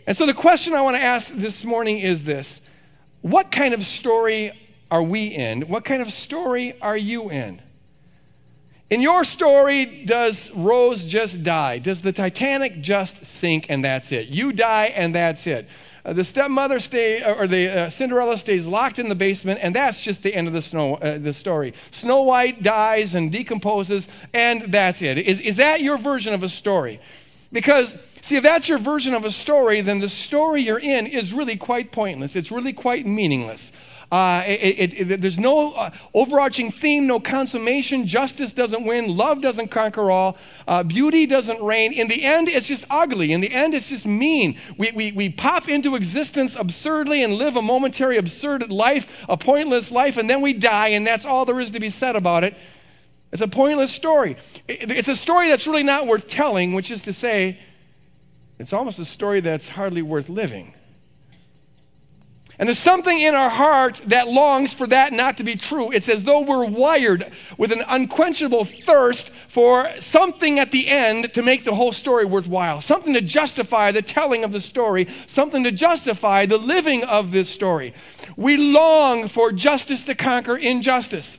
And 0.04 0.16
so 0.16 0.26
the 0.26 0.34
question 0.34 0.74
I 0.74 0.82
want 0.82 0.96
to 0.96 1.02
ask 1.02 1.28
this 1.28 1.62
morning 1.62 2.00
is 2.00 2.24
this 2.24 2.60
What 3.20 3.52
kind 3.52 3.72
of 3.72 3.84
story 3.84 4.50
are 4.90 5.02
we 5.02 5.26
in? 5.26 5.62
What 5.68 5.84
kind 5.84 6.02
of 6.02 6.12
story 6.12 6.76
are 6.80 6.96
you 6.96 7.30
in? 7.30 7.62
In 8.90 9.00
your 9.00 9.24
story, 9.24 10.04
does 10.04 10.50
Rose 10.50 11.04
just 11.04 11.42
die? 11.42 11.78
Does 11.78 12.02
the 12.02 12.12
Titanic 12.12 12.82
just 12.82 13.24
sink 13.24 13.66
and 13.70 13.82
that's 13.82 14.12
it? 14.12 14.28
You 14.28 14.52
die 14.52 14.86
and 14.86 15.14
that's 15.14 15.46
it. 15.46 15.66
Uh, 16.04 16.12
the 16.12 16.22
stepmother 16.22 16.78
stay, 16.78 17.22
uh, 17.22 17.32
or 17.32 17.46
the 17.46 17.68
uh, 17.68 17.90
Cinderella 17.90 18.36
stays 18.36 18.66
locked 18.66 18.98
in 18.98 19.08
the 19.08 19.14
basement, 19.14 19.58
and 19.62 19.74
that's 19.74 20.02
just 20.02 20.22
the 20.22 20.34
end 20.34 20.46
of 20.46 20.52
the, 20.52 20.60
snow, 20.60 20.96
uh, 20.96 21.16
the 21.16 21.32
story. 21.32 21.72
Snow 21.92 22.22
White 22.22 22.62
dies 22.62 23.14
and 23.14 23.32
decomposes, 23.32 24.06
and 24.34 24.70
that's 24.70 25.00
it. 25.00 25.16
Is, 25.16 25.40
is 25.40 25.56
that 25.56 25.80
your 25.80 25.96
version 25.96 26.34
of 26.34 26.42
a 26.42 26.48
story? 26.50 27.00
Because, 27.52 27.96
see, 28.20 28.36
if 28.36 28.42
that's 28.42 28.68
your 28.68 28.76
version 28.76 29.14
of 29.14 29.24
a 29.24 29.30
story, 29.30 29.80
then 29.80 30.00
the 30.00 30.10
story 30.10 30.60
you're 30.60 30.78
in 30.78 31.06
is 31.06 31.32
really 31.32 31.56
quite 31.56 31.90
pointless. 31.90 32.36
It's 32.36 32.50
really 32.50 32.74
quite 32.74 33.06
meaningless. 33.06 33.72
Uh, 34.14 34.44
it, 34.46 34.78
it, 34.78 35.10
it, 35.10 35.20
there's 35.20 35.40
no 35.40 35.72
uh, 35.72 35.90
overarching 36.14 36.70
theme, 36.70 37.04
no 37.04 37.18
consummation. 37.18 38.06
Justice 38.06 38.52
doesn't 38.52 38.84
win. 38.84 39.16
Love 39.16 39.42
doesn't 39.42 39.72
conquer 39.72 40.08
all. 40.08 40.36
Uh, 40.68 40.84
beauty 40.84 41.26
doesn't 41.26 41.60
reign. 41.60 41.92
In 41.92 42.06
the 42.06 42.22
end, 42.22 42.48
it's 42.48 42.68
just 42.68 42.84
ugly. 42.88 43.32
In 43.32 43.40
the 43.40 43.50
end, 43.50 43.74
it's 43.74 43.88
just 43.88 44.06
mean. 44.06 44.56
We, 44.78 44.92
we, 44.92 45.10
we 45.10 45.30
pop 45.30 45.68
into 45.68 45.96
existence 45.96 46.54
absurdly 46.54 47.24
and 47.24 47.34
live 47.34 47.56
a 47.56 47.62
momentary, 47.62 48.16
absurd 48.16 48.70
life, 48.70 49.08
a 49.28 49.36
pointless 49.36 49.90
life, 49.90 50.16
and 50.16 50.30
then 50.30 50.42
we 50.42 50.52
die, 50.52 50.90
and 50.90 51.04
that's 51.04 51.24
all 51.24 51.44
there 51.44 51.58
is 51.58 51.72
to 51.72 51.80
be 51.80 51.90
said 51.90 52.14
about 52.14 52.44
it. 52.44 52.54
It's 53.32 53.42
a 53.42 53.48
pointless 53.48 53.90
story. 53.90 54.36
It's 54.68 55.08
a 55.08 55.16
story 55.16 55.48
that's 55.48 55.66
really 55.66 55.82
not 55.82 56.06
worth 56.06 56.28
telling, 56.28 56.72
which 56.74 56.92
is 56.92 57.00
to 57.02 57.12
say, 57.12 57.58
it's 58.60 58.72
almost 58.72 59.00
a 59.00 59.04
story 59.04 59.40
that's 59.40 59.66
hardly 59.66 60.02
worth 60.02 60.28
living. 60.28 60.72
And 62.58 62.68
there's 62.68 62.78
something 62.78 63.18
in 63.18 63.34
our 63.34 63.50
heart 63.50 64.00
that 64.06 64.28
longs 64.28 64.72
for 64.72 64.86
that 64.86 65.12
not 65.12 65.38
to 65.38 65.44
be 65.44 65.56
true. 65.56 65.90
It's 65.90 66.08
as 66.08 66.24
though 66.24 66.40
we're 66.40 66.66
wired 66.66 67.30
with 67.58 67.72
an 67.72 67.82
unquenchable 67.88 68.64
thirst 68.64 69.30
for 69.48 69.90
something 69.98 70.58
at 70.58 70.70
the 70.70 70.88
end 70.88 71.32
to 71.34 71.42
make 71.42 71.64
the 71.64 71.74
whole 71.74 71.92
story 71.92 72.24
worthwhile, 72.24 72.80
something 72.80 73.14
to 73.14 73.20
justify 73.20 73.90
the 73.90 74.02
telling 74.02 74.44
of 74.44 74.52
the 74.52 74.60
story, 74.60 75.08
something 75.26 75.64
to 75.64 75.72
justify 75.72 76.46
the 76.46 76.58
living 76.58 77.02
of 77.02 77.32
this 77.32 77.48
story. 77.48 77.92
We 78.36 78.56
long 78.56 79.26
for 79.26 79.50
justice 79.50 80.02
to 80.02 80.14
conquer 80.14 80.56
injustice. 80.56 81.38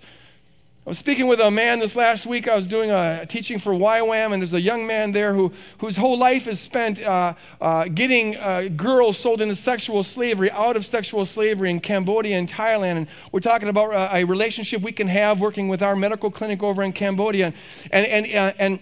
I 0.85 0.91
was 0.91 0.99
speaking 0.99 1.25
with 1.25 1.39
a 1.39 1.49
man 1.49 1.79
this 1.79 1.95
last 1.95 2.27
week. 2.27 2.47
I 2.47 2.55
was 2.55 2.67
doing 2.67 2.91
a 2.91 3.25
teaching 3.25 3.57
for 3.57 3.73
YWAM, 3.73 4.33
and 4.33 4.39
there's 4.39 4.53
a 4.53 4.61
young 4.61 4.85
man 4.85 5.13
there 5.13 5.33
who, 5.33 5.51
whose 5.79 5.95
whole 5.95 6.15
life 6.15 6.47
is 6.47 6.59
spent 6.59 7.01
uh, 7.01 7.33
uh, 7.59 7.85
getting 7.85 8.35
uh, 8.35 8.69
girls 8.75 9.17
sold 9.17 9.41
into 9.41 9.55
sexual 9.55 10.03
slavery, 10.03 10.51
out 10.51 10.75
of 10.75 10.85
sexual 10.85 11.25
slavery 11.25 11.71
in 11.71 11.79
Cambodia 11.79 12.37
and 12.37 12.47
Thailand. 12.47 12.97
And 12.97 13.07
we're 13.31 13.39
talking 13.39 13.67
about 13.67 13.93
a, 13.93 13.97
uh, 13.97 14.09
a 14.13 14.23
relationship 14.25 14.83
we 14.83 14.91
can 14.91 15.07
have 15.07 15.39
working 15.39 15.69
with 15.69 15.81
our 15.81 15.95
medical 15.95 16.29
clinic 16.29 16.61
over 16.61 16.83
in 16.83 16.93
Cambodia. 16.93 17.51
And, 17.89 18.05
and, 18.05 18.27
and, 18.27 18.35
uh, 18.35 18.53
and 18.59 18.79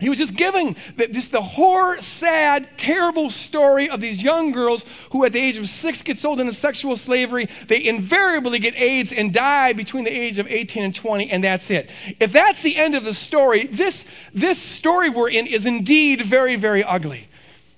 he 0.00 0.08
was 0.08 0.18
just 0.18 0.34
giving 0.34 0.76
the, 0.96 1.08
just 1.08 1.30
the 1.30 1.42
horror, 1.42 2.00
sad, 2.00 2.78
terrible 2.78 3.30
story 3.30 3.88
of 3.88 4.00
these 4.00 4.22
young 4.22 4.52
girls 4.52 4.84
who, 5.12 5.24
at 5.24 5.32
the 5.32 5.38
age 5.38 5.56
of 5.56 5.66
six, 5.66 6.02
get 6.02 6.18
sold 6.18 6.40
into 6.40 6.54
sexual 6.54 6.96
slavery. 6.96 7.48
They 7.68 7.84
invariably 7.84 8.58
get 8.58 8.74
AIDS 8.76 9.12
and 9.12 9.32
die 9.32 9.72
between 9.72 10.04
the 10.04 10.10
age 10.10 10.38
of 10.38 10.46
18 10.46 10.82
and 10.82 10.94
20, 10.94 11.30
and 11.30 11.44
that's 11.44 11.70
it. 11.70 11.90
If 12.18 12.32
that's 12.32 12.62
the 12.62 12.76
end 12.76 12.94
of 12.94 13.04
the 13.04 13.14
story, 13.14 13.66
this, 13.66 14.04
this 14.32 14.58
story 14.58 15.10
we're 15.10 15.30
in 15.30 15.46
is 15.46 15.66
indeed 15.66 16.22
very, 16.22 16.56
very 16.56 16.82
ugly. 16.82 17.28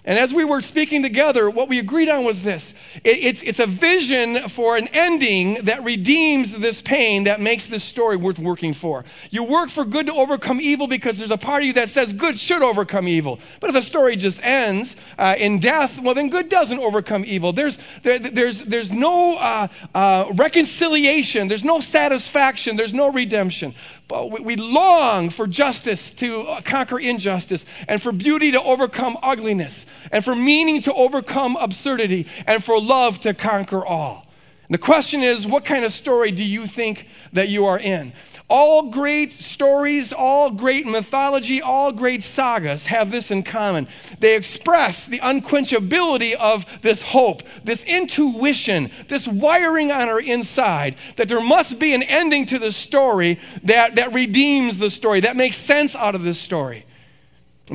And 0.05 0.19
as 0.19 0.35
we 0.35 0.45
were 0.45 0.61
speaking 0.61 1.03
together, 1.03 1.49
what 1.49 1.69
we 1.69 1.79
agreed 1.79 2.09
on 2.09 2.25
was 2.25 2.43
this 2.43 2.75
it, 3.05 3.19
it's, 3.19 3.43
it's 3.43 3.61
a 3.61 3.67
vision 3.67 4.49
for 4.49 4.77
an 4.77 4.89
ending 4.89 5.65
that 5.65 5.85
redeems 5.85 6.51
this 6.51 6.83
pain 6.83 7.25
that 7.25 7.41
makes 7.41 7.67
this 7.67 7.85
story 7.85 8.17
worth 8.17 8.41
working 8.41 8.75
for. 8.75 9.05
You 9.31 9.45
work 9.45 9.71
for 9.71 9.85
good 9.85 10.07
to 10.07 10.13
overcome 10.13 10.61
evil 10.61 10.89
because 10.89 11.19
there's 11.19 11.31
a 11.31 11.37
part 11.37 11.63
of 11.63 11.69
you 11.69 11.73
that 11.75 11.89
says 11.89 12.13
good 12.13 12.37
should 12.37 12.63
overcome 12.63 13.07
evil. 13.07 13.39
But 13.61 13.71
if 13.71 13.75
the 13.75 13.83
story 13.83 14.17
just 14.17 14.43
ends 14.43 14.97
uh, 15.19 15.37
in 15.39 15.61
death, 15.61 16.01
well, 16.01 16.15
then 16.15 16.31
good 16.31 16.49
doesn't 16.49 16.81
overcome 16.81 17.25
evil. 17.25 17.53
There's, 17.53 17.79
there, 18.03 18.19
there's, 18.19 18.59
there's 18.61 18.91
no 18.91 19.37
uh, 19.37 19.69
uh, 19.95 20.33
reconciliation, 20.35 21.47
there's 21.47 21.65
no 21.65 21.81
satisfaction, 21.81 22.77
there's 22.77 22.95
no 22.95 23.13
redemption. 23.13 23.73
But 24.09 24.33
we, 24.33 24.41
we 24.41 24.57
long 24.57 25.31
for 25.31 25.47
justice 25.47 26.11
to 26.15 26.59
conquer 26.65 26.99
injustice 26.99 27.65
and 27.87 28.03
for 28.03 28.11
beauty 28.11 28.51
to 28.51 28.61
overcome 28.61 29.17
ugliness 29.23 29.87
and 30.11 30.25
for 30.25 30.35
meaning 30.35 30.83
to 30.83 30.95
overcome 30.95 31.57
absurdity, 31.57 32.27
and 32.47 32.63
for 32.63 32.81
love 32.81 33.21
to 33.21 33.35
conquer 33.35 33.85
all. 33.85 34.27
And 34.69 34.75
the 34.75 34.79
question 34.79 35.23
is, 35.23 35.47
what 35.47 35.65
kind 35.65 35.85
of 35.85 35.93
story 35.93 36.31
do 36.31 36.45
you 36.45 36.67
think 36.67 37.07
that 37.33 37.49
you 37.49 37.67
are 37.67 37.79
in? 37.79 38.13
All 38.49 38.91
great 38.91 39.33
stories, 39.33 40.13
all 40.13 40.51
great 40.51 40.85
mythology, 40.85 41.63
all 41.63 41.91
great 41.91 42.23
sagas 42.23 42.87
have 42.87 43.11
this 43.11 43.31
in 43.31 43.45
common. 43.45 43.89
They 44.19 44.37
express 44.37 45.07
the 45.07 45.21
unquenchability 45.21 46.35
of 46.35 46.67
this 46.83 47.01
hope, 47.01 47.43
this 47.65 47.83
intuition, 47.85 48.91
this 49.09 49.27
wiring 49.27 49.91
on 49.91 50.09
our 50.09 50.21
inside 50.21 50.97
that 51.17 51.29
there 51.29 51.41
must 51.41 51.79
be 51.79 51.95
an 51.95 52.03
ending 52.03 52.45
to 52.47 52.59
the 52.59 52.73
story 52.73 53.41
that, 53.63 53.95
that 53.95 54.13
redeems 54.13 54.77
the 54.77 54.91
story, 54.91 55.21
that 55.21 55.37
makes 55.37 55.57
sense 55.57 55.95
out 55.95 56.15
of 56.15 56.23
this 56.23 56.39
story. 56.39 56.85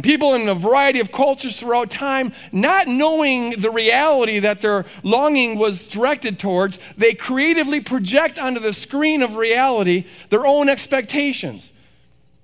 People 0.04 0.34
in 0.34 0.50
a 0.50 0.54
variety 0.54 1.00
of 1.00 1.12
cultures 1.12 1.58
throughout 1.58 1.90
time, 1.90 2.34
not 2.52 2.88
knowing 2.88 3.62
the 3.62 3.72
reality 3.72 4.40
that 4.40 4.62
their 4.62 4.86
longing 5.02 5.58
was 5.58 5.84
directed 5.84 6.40
towards, 6.40 6.78
they 6.98 7.14
creatively 7.14 7.80
project 7.80 8.38
onto 8.38 8.60
the 8.60 8.74
screen 8.74 9.22
of 9.22 9.36
reality 9.36 10.06
their 10.30 10.46
own 10.46 10.68
expectations. 10.68 11.72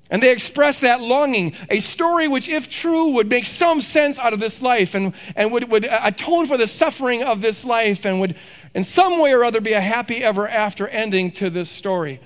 And 0.10 0.22
they 0.22 0.32
express 0.32 0.80
that 0.80 1.02
longing, 1.02 1.54
a 1.70 1.80
story 1.80 2.28
which, 2.28 2.48
if 2.48 2.70
true, 2.70 3.10
would 3.10 3.30
make 3.30 3.46
some 3.46 3.82
sense 3.82 4.18
out 4.20 4.32
of 4.32 4.40
this 4.40 4.62
life 4.62 4.96
and, 4.96 5.14
and 5.36 5.52
would, 5.52 5.70
would 5.70 5.86
atone 5.86 6.48
for 6.48 6.58
the 6.58 6.68
suffering 6.68 7.24
of 7.24 7.42
this 7.42 7.66
life 7.66 8.06
and 8.06 8.20
would, 8.20 8.36
in 8.74 8.84
some 8.84 9.20
way 9.20 9.34
or 9.34 9.44
other, 9.44 9.60
be 9.60 9.74
a 9.74 9.82
happy 9.82 10.24
ever 10.24 10.48
after 10.48 10.88
ending 10.88 11.32
to 11.32 11.50
this 11.50 11.70
story. 11.70 12.22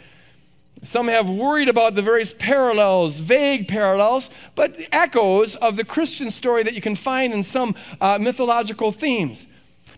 Some 0.84 1.08
have 1.08 1.30
worried 1.30 1.70
about 1.70 1.96
the 1.96 2.02
various 2.02 2.34
parallels, 2.34 3.18
vague 3.20 3.68
parallels, 3.68 4.30
but 4.56 4.78
echoes 4.92 5.56
of 5.56 5.76
the 5.76 5.84
Christian 5.84 6.30
story 6.32 6.64
that 6.64 6.74
you 6.74 6.82
can 6.82 6.96
find 6.96 7.34
in 7.34 7.44
some 7.44 7.76
uh, 8.00 8.18
mythological 8.20 8.92
themes. 8.92 9.48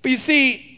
But 0.02 0.12
you 0.12 0.18
see, 0.18 0.69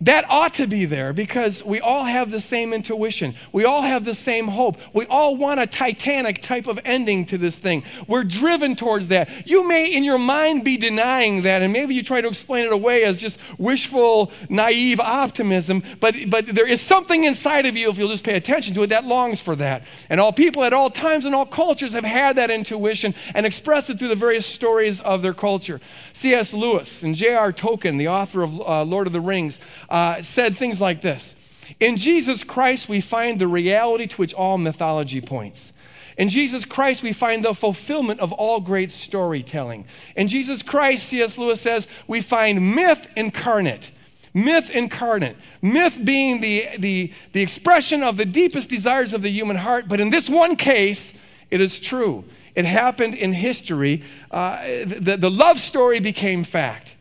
that 0.00 0.24
ought 0.30 0.54
to 0.54 0.66
be 0.68 0.84
there 0.84 1.12
because 1.12 1.64
we 1.64 1.80
all 1.80 2.04
have 2.04 2.30
the 2.30 2.40
same 2.40 2.72
intuition. 2.72 3.34
We 3.50 3.64
all 3.64 3.82
have 3.82 4.04
the 4.04 4.14
same 4.14 4.46
hope. 4.46 4.78
We 4.92 5.06
all 5.06 5.36
want 5.36 5.58
a 5.58 5.66
Titanic 5.66 6.40
type 6.40 6.68
of 6.68 6.78
ending 6.84 7.26
to 7.26 7.38
this 7.38 7.56
thing. 7.56 7.82
We're 8.06 8.22
driven 8.22 8.76
towards 8.76 9.08
that. 9.08 9.46
You 9.46 9.66
may, 9.66 9.92
in 9.92 10.04
your 10.04 10.18
mind, 10.18 10.64
be 10.64 10.76
denying 10.76 11.42
that, 11.42 11.62
and 11.62 11.72
maybe 11.72 11.96
you 11.96 12.04
try 12.04 12.20
to 12.20 12.28
explain 12.28 12.66
it 12.66 12.72
away 12.72 13.02
as 13.02 13.20
just 13.20 13.38
wishful, 13.58 14.30
naive 14.48 15.00
optimism, 15.00 15.82
but, 15.98 16.14
but 16.28 16.46
there 16.46 16.68
is 16.68 16.80
something 16.80 17.24
inside 17.24 17.66
of 17.66 17.76
you, 17.76 17.90
if 17.90 17.98
you'll 17.98 18.08
just 18.08 18.24
pay 18.24 18.36
attention 18.36 18.74
to 18.74 18.84
it, 18.84 18.88
that 18.88 19.04
longs 19.04 19.40
for 19.40 19.56
that. 19.56 19.82
And 20.08 20.20
all 20.20 20.32
people 20.32 20.62
at 20.62 20.72
all 20.72 20.90
times 20.90 21.24
and 21.24 21.34
all 21.34 21.46
cultures 21.46 21.92
have 21.92 22.04
had 22.04 22.36
that 22.36 22.52
intuition 22.52 23.16
and 23.34 23.44
expressed 23.44 23.90
it 23.90 23.98
through 23.98 24.08
the 24.08 24.14
various 24.14 24.46
stories 24.46 25.00
of 25.00 25.22
their 25.22 25.34
culture. 25.34 25.80
C.S. 26.20 26.52
Lewis 26.52 27.02
and 27.04 27.14
J.R. 27.14 27.52
Tolkien, 27.52 27.96
the 27.96 28.08
author 28.08 28.42
of 28.42 28.60
uh, 28.60 28.82
Lord 28.82 29.06
of 29.06 29.12
the 29.12 29.20
Rings, 29.20 29.60
uh, 29.88 30.20
said 30.22 30.56
things 30.56 30.80
like 30.80 31.00
this 31.00 31.34
In 31.78 31.96
Jesus 31.96 32.42
Christ, 32.42 32.88
we 32.88 33.00
find 33.00 33.40
the 33.40 33.46
reality 33.46 34.08
to 34.08 34.16
which 34.16 34.34
all 34.34 34.58
mythology 34.58 35.20
points. 35.20 35.72
In 36.16 36.28
Jesus 36.28 36.64
Christ, 36.64 37.04
we 37.04 37.12
find 37.12 37.44
the 37.44 37.54
fulfillment 37.54 38.18
of 38.18 38.32
all 38.32 38.58
great 38.58 38.90
storytelling. 38.90 39.84
In 40.16 40.26
Jesus 40.26 40.62
Christ, 40.62 41.04
C.S. 41.04 41.38
Lewis 41.38 41.60
says, 41.60 41.86
we 42.08 42.20
find 42.20 42.74
myth 42.74 43.06
incarnate. 43.14 43.92
Myth 44.34 44.68
incarnate. 44.70 45.36
Myth 45.62 46.00
being 46.02 46.40
the, 46.40 46.70
the, 46.76 47.12
the 47.30 47.42
expression 47.42 48.02
of 48.02 48.16
the 48.16 48.24
deepest 48.24 48.68
desires 48.68 49.14
of 49.14 49.22
the 49.22 49.30
human 49.30 49.56
heart, 49.56 49.86
but 49.86 50.00
in 50.00 50.10
this 50.10 50.28
one 50.28 50.56
case, 50.56 51.12
it 51.52 51.60
is 51.60 51.78
true. 51.78 52.24
It 52.58 52.64
happened 52.64 53.14
in 53.14 53.32
history. 53.32 54.02
Uh, 54.32 54.84
the, 54.84 55.16
the 55.16 55.30
love 55.30 55.60
story 55.60 56.00
became 56.00 56.42
fact. 56.42 56.96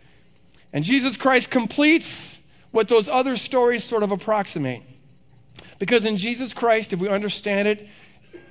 And 0.72 0.84
Jesus 0.84 1.18
Christ 1.18 1.50
completes 1.50 2.38
what 2.70 2.90
those 2.90 3.10
other 3.10 3.38
stories 3.38 3.84
sort 3.84 4.04
of 4.04 4.12
approximate. 4.12 4.84
Because 5.80 6.06
in 6.06 6.18
Jesus 6.18 6.54
Christ, 6.54 6.94
if 6.94 7.00
we 7.00 7.10
understand 7.10 7.68
it, 7.68 7.88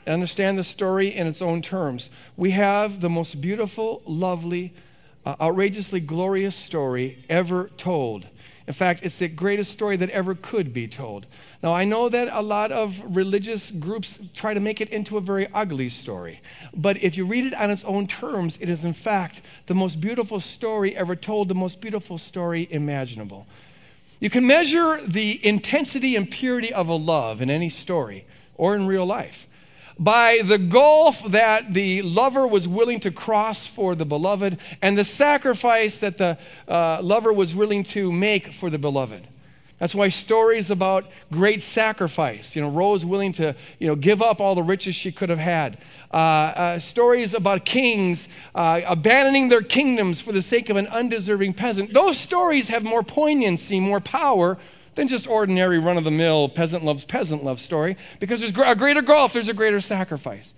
understand 0.05 0.59
the 0.59 0.65
story 0.65 1.15
in 1.15 1.29
its 1.29 1.41
own 1.41 1.63
terms, 1.63 2.11
we 2.37 2.51
have 2.51 3.01
the 3.01 3.09
most 3.09 3.41
beautiful, 3.41 4.03
lovely, 4.05 4.75
uh, 5.25 5.37
outrageously 5.41 6.01
glorious 6.01 6.57
story 6.57 7.25
ever 7.29 7.71
told. 7.77 8.27
In 8.67 8.75
fact, 8.75 9.01
it's 9.05 9.19
the 9.19 9.29
greatest 9.29 9.71
story 9.71 9.97
that 9.97 10.11
ever 10.11 10.35
could 10.35 10.73
be 10.73 10.89
told. 10.89 11.27
Now, 11.63 11.73
I 11.73 11.85
know 11.85 12.09
that 12.09 12.29
a 12.33 12.43
lot 12.43 12.73
of 12.73 13.01
religious 13.05 13.71
groups 13.71 14.19
try 14.35 14.55
to 14.55 14.61
make 14.61 14.81
it 14.81 14.91
into 14.91 15.17
a 15.17 15.21
very 15.21 15.47
ugly 15.55 15.89
story, 15.89 16.41
but 16.75 17.01
if 17.03 17.17
you 17.17 17.25
read 17.25 17.47
it 17.47 17.55
on 17.55 17.71
its 17.71 17.85
own 17.85 18.07
terms, 18.07 18.59
it 18.61 18.69
is 18.69 18.85
in 18.85 18.93
fact 18.93 19.41
the 19.67 19.75
most 19.75 20.01
beautiful 20.01 20.41
story 20.41 20.97
ever 20.97 21.15
told, 21.15 21.49
the 21.49 21.55
most 21.55 21.81
beautiful 21.81 22.19
story 22.19 22.67
imaginable. 22.71 23.47
You 24.19 24.31
can 24.31 24.47
measure 24.47 25.01
the 25.07 25.45
intensity 25.47 26.17
and 26.17 26.29
purity 26.29 26.73
of 26.73 26.89
a 26.89 26.95
love 26.95 27.41
in 27.41 27.51
any 27.51 27.69
story 27.69 28.27
or 28.57 28.75
in 28.75 28.87
real 28.87 29.07
life 29.07 29.47
by 29.99 30.41
the 30.45 30.59
gulf 30.59 31.23
that 31.31 31.73
the 31.73 32.03
lover 32.03 32.47
was 32.47 32.69
willing 32.69 33.01
to 33.01 33.11
cross 33.11 33.67
for 33.67 33.95
the 33.95 34.05
beloved 34.05 34.59
and 34.83 34.97
the 34.97 35.05
sacrifice 35.05 35.99
that 35.99 36.19
the 36.19 36.37
uh, 36.69 37.01
lover 37.03 37.33
was 37.33 37.55
willing 37.55 37.83
to 37.83 38.13
make 38.13 38.53
for 38.53 38.69
the 38.69 38.79
beloved. 38.79 39.27
That's 39.79 39.95
why 39.95 40.09
stories 40.09 40.71
about 40.71 41.11
great 41.31 41.63
sacrifice, 41.63 42.57
you 42.57 42.63
know, 42.63 42.71
Rose 42.71 43.05
willing 43.05 43.35
to, 43.35 43.55
you 43.79 43.87
know, 43.87 43.95
give 43.95 44.23
up 44.23 44.41
all 44.41 44.55
the 44.55 44.63
riches 44.63 44.95
she 44.95 45.13
could 45.13 45.29
have 45.29 45.39
had. 45.39 45.79
Uh, 46.13 46.17
uh, 46.17 46.79
stories 46.79 47.35
about 47.35 47.67
kings 47.67 48.27
uh, 48.55 48.81
abandoning 48.87 49.49
their 49.49 49.61
kingdoms 49.61 50.19
for 50.19 50.33
the 50.33 50.41
sake 50.41 50.71
of 50.71 50.77
an 50.77 50.87
undeserving 50.87 51.53
peasant. 51.53 51.93
Those 51.93 52.17
stories 52.17 52.69
have 52.69 52.85
more 52.85 53.03
poignancy, 53.03 53.79
more 53.79 54.01
power 54.01 54.57
than 54.97 55.07
just 55.07 55.29
ordinary 55.29 55.79
run 55.79 55.97
of 55.97 56.05
the 56.05 56.11
mill 56.11 56.49
peasant 56.49 56.85
loves 56.85 57.05
peasant 57.05 57.45
love 57.45 57.61
story 57.61 57.97
because 58.19 58.41
there's 58.41 58.53
a 58.53 58.75
greater 58.75 59.03
gulf, 59.03 59.33
there's 59.33 59.49
a 59.49 59.55
greater 59.55 59.81
sacrifice. 59.81 60.53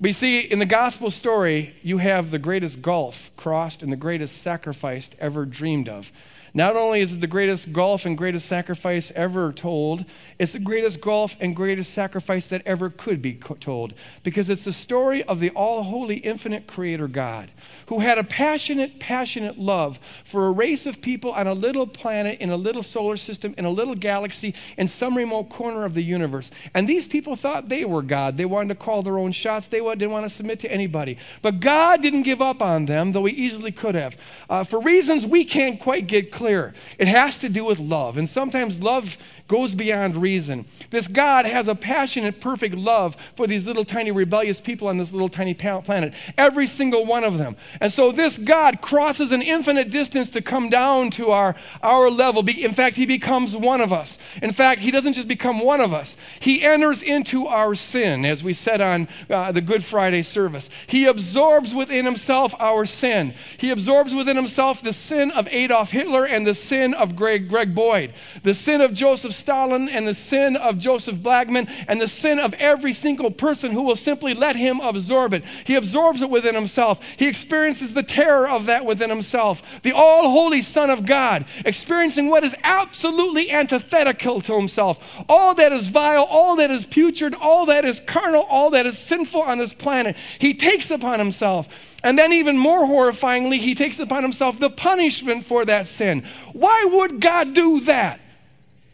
You 0.00 0.12
see, 0.12 0.40
in 0.40 0.58
the 0.58 0.66
gospel 0.66 1.10
story, 1.10 1.74
you 1.82 1.98
have 1.98 2.30
the 2.30 2.38
greatest 2.38 2.82
gulf 2.82 3.30
crossed 3.36 3.82
and 3.82 3.90
the 3.90 3.96
greatest 3.96 4.42
sacrifice 4.42 5.08
ever 5.18 5.46
dreamed 5.46 5.88
of. 5.88 6.12
Not 6.56 6.74
only 6.74 7.02
is 7.02 7.12
it 7.12 7.20
the 7.20 7.26
greatest 7.26 7.70
gulf 7.74 8.06
and 8.06 8.16
greatest 8.16 8.46
sacrifice 8.46 9.12
ever 9.14 9.52
told, 9.52 10.06
it's 10.38 10.52
the 10.52 10.58
greatest 10.58 11.02
gulf 11.02 11.36
and 11.38 11.54
greatest 11.54 11.92
sacrifice 11.92 12.46
that 12.46 12.62
ever 12.64 12.88
could 12.88 13.20
be 13.20 13.34
told. 13.34 13.92
Because 14.22 14.48
it's 14.48 14.64
the 14.64 14.72
story 14.72 15.22
of 15.24 15.38
the 15.38 15.50
all 15.50 15.82
holy, 15.82 16.16
infinite 16.16 16.66
Creator 16.66 17.08
God 17.08 17.50
who 17.86 18.00
had 18.00 18.18
a 18.18 18.24
passionate, 18.24 18.98
passionate 18.98 19.58
love 19.58 19.98
for 20.24 20.46
a 20.46 20.50
race 20.50 20.86
of 20.86 21.00
people 21.00 21.32
on 21.32 21.46
a 21.46 21.54
little 21.54 21.86
planet, 21.86 22.40
in 22.40 22.50
a 22.50 22.56
little 22.56 22.82
solar 22.82 23.16
system, 23.16 23.54
in 23.56 23.64
a 23.64 23.70
little 23.70 23.94
galaxy, 23.94 24.54
in 24.76 24.88
some 24.88 25.16
remote 25.16 25.48
corner 25.48 25.84
of 25.84 25.94
the 25.94 26.02
universe. 26.02 26.50
And 26.74 26.88
these 26.88 27.06
people 27.06 27.36
thought 27.36 27.68
they 27.68 27.84
were 27.84 28.02
God. 28.02 28.36
They 28.36 28.44
wanted 28.44 28.68
to 28.70 28.74
call 28.74 29.02
their 29.02 29.18
own 29.18 29.32
shots, 29.32 29.68
they 29.68 29.78
didn't 29.78 30.10
want 30.10 30.28
to 30.28 30.34
submit 30.34 30.60
to 30.60 30.70
anybody. 30.70 31.16
But 31.42 31.60
God 31.60 32.02
didn't 32.02 32.22
give 32.22 32.42
up 32.42 32.60
on 32.60 32.86
them, 32.86 33.12
though 33.12 33.24
He 33.24 33.34
easily 33.34 33.72
could 33.72 33.94
have, 33.94 34.16
uh, 34.50 34.64
for 34.64 34.80
reasons 34.80 35.24
we 35.24 35.44
can't 35.44 35.78
quite 35.78 36.06
get 36.06 36.32
clear. 36.46 36.74
It 36.98 37.08
has 37.08 37.36
to 37.38 37.48
do 37.48 37.64
with 37.64 37.78
love. 37.78 38.16
And 38.16 38.28
sometimes 38.28 38.80
love 38.80 39.16
goes 39.48 39.74
beyond 39.74 40.16
reason. 40.16 40.64
This 40.90 41.06
God 41.06 41.46
has 41.46 41.68
a 41.68 41.74
passionate, 41.74 42.40
perfect 42.40 42.74
love 42.74 43.16
for 43.36 43.46
these 43.46 43.64
little 43.64 43.84
tiny 43.84 44.10
rebellious 44.10 44.60
people 44.60 44.88
on 44.88 44.98
this 44.98 45.12
little 45.12 45.28
tiny 45.28 45.54
planet, 45.54 46.14
every 46.36 46.66
single 46.66 47.06
one 47.06 47.22
of 47.22 47.38
them. 47.38 47.56
And 47.80 47.92
so 47.92 48.10
this 48.10 48.38
God 48.38 48.80
crosses 48.80 49.30
an 49.30 49.42
infinite 49.42 49.90
distance 49.90 50.30
to 50.30 50.42
come 50.42 50.68
down 50.68 51.10
to 51.12 51.30
our, 51.30 51.54
our 51.82 52.10
level. 52.10 52.48
In 52.48 52.74
fact, 52.74 52.96
he 52.96 53.06
becomes 53.06 53.56
one 53.56 53.80
of 53.80 53.92
us. 53.92 54.18
In 54.42 54.52
fact, 54.52 54.80
he 54.80 54.90
doesn't 54.90 55.12
just 55.12 55.28
become 55.28 55.60
one 55.60 55.80
of 55.80 55.92
us, 55.92 56.16
he 56.40 56.64
enters 56.64 57.02
into 57.02 57.46
our 57.46 57.74
sin, 57.74 58.24
as 58.24 58.42
we 58.42 58.52
said 58.52 58.80
on 58.80 59.06
uh, 59.30 59.52
the 59.52 59.60
Good 59.60 59.76
Good 59.76 59.84
Friday 59.84 60.22
service. 60.22 60.70
He 60.86 61.04
absorbs 61.04 61.74
within 61.74 62.06
himself 62.06 62.54
our 62.58 62.86
sin. 62.86 63.34
He 63.58 63.70
absorbs 63.70 64.14
within 64.14 64.34
himself 64.34 64.80
the 64.80 64.94
sin 64.94 65.30
of 65.32 65.46
Adolf 65.48 65.90
Hitler 65.90 66.25
and 66.26 66.46
the 66.46 66.54
sin 66.54 66.94
of 66.94 67.16
Greg, 67.16 67.48
Greg 67.48 67.74
Boyd, 67.74 68.12
the 68.42 68.54
sin 68.54 68.80
of 68.80 68.92
Joseph 68.92 69.32
Stalin 69.32 69.88
and 69.88 70.06
the 70.06 70.14
sin 70.14 70.56
of 70.56 70.78
Joseph 70.78 71.22
Blackman, 71.22 71.68
and 71.88 72.00
the 72.00 72.08
sin 72.08 72.38
of 72.38 72.54
every 72.54 72.92
single 72.92 73.30
person 73.30 73.72
who 73.72 73.82
will 73.82 73.96
simply 73.96 74.34
let 74.34 74.56
him 74.56 74.80
absorb 74.80 75.34
it. 75.34 75.44
He 75.64 75.74
absorbs 75.74 76.22
it 76.22 76.30
within 76.30 76.54
himself. 76.54 77.00
He 77.16 77.28
experiences 77.28 77.92
the 77.92 78.02
terror 78.02 78.48
of 78.48 78.66
that 78.66 78.84
within 78.84 79.10
himself. 79.10 79.62
The 79.82 79.92
all 79.92 80.30
holy 80.30 80.62
Son 80.62 80.90
of 80.90 81.06
God, 81.06 81.46
experiencing 81.64 82.28
what 82.28 82.44
is 82.44 82.54
absolutely 82.62 83.50
antithetical 83.50 84.40
to 84.42 84.54
himself. 84.54 84.98
All 85.28 85.54
that 85.54 85.72
is 85.72 85.88
vile, 85.88 86.24
all 86.24 86.56
that 86.56 86.70
is 86.70 86.86
putrid, 86.86 87.34
all 87.34 87.66
that 87.66 87.84
is 87.84 88.00
carnal, 88.06 88.42
all 88.42 88.70
that 88.70 88.86
is 88.86 88.98
sinful 88.98 89.42
on 89.42 89.58
this 89.58 89.72
planet, 89.72 90.16
he 90.38 90.54
takes 90.54 90.90
upon 90.90 91.18
himself. 91.18 91.68
And 92.06 92.16
then, 92.16 92.32
even 92.32 92.56
more 92.56 92.86
horrifyingly, 92.86 93.58
he 93.58 93.74
takes 93.74 93.98
upon 93.98 94.22
himself 94.22 94.60
the 94.60 94.70
punishment 94.70 95.44
for 95.44 95.64
that 95.64 95.88
sin. 95.88 96.24
Why 96.52 96.84
would 96.84 97.20
God 97.20 97.52
do 97.52 97.80
that? 97.80 98.20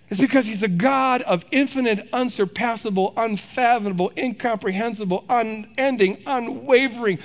It's 0.08 0.18
because 0.18 0.46
he's 0.46 0.62
a 0.62 0.68
God 0.68 1.20
of 1.20 1.44
infinite, 1.50 2.08
unsurpassable, 2.10 3.12
unfathomable, 3.14 4.12
incomprehensible, 4.16 5.26
unending, 5.28 6.22
unwavering, 6.26 7.18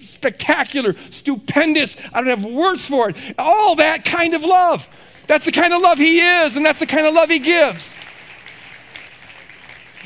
spectacular, 0.00 0.96
stupendous. 1.10 1.96
I 2.12 2.20
don't 2.20 2.40
have 2.40 2.44
words 2.44 2.84
for 2.84 3.10
it. 3.10 3.16
All 3.38 3.76
that 3.76 4.04
kind 4.04 4.34
of 4.34 4.42
love. 4.42 4.88
That's 5.28 5.44
the 5.44 5.52
kind 5.52 5.72
of 5.72 5.82
love 5.82 5.98
he 5.98 6.18
is, 6.18 6.56
and 6.56 6.66
that's 6.66 6.80
the 6.80 6.86
kind 6.86 7.06
of 7.06 7.14
love 7.14 7.30
he 7.30 7.38
gives. 7.38 7.88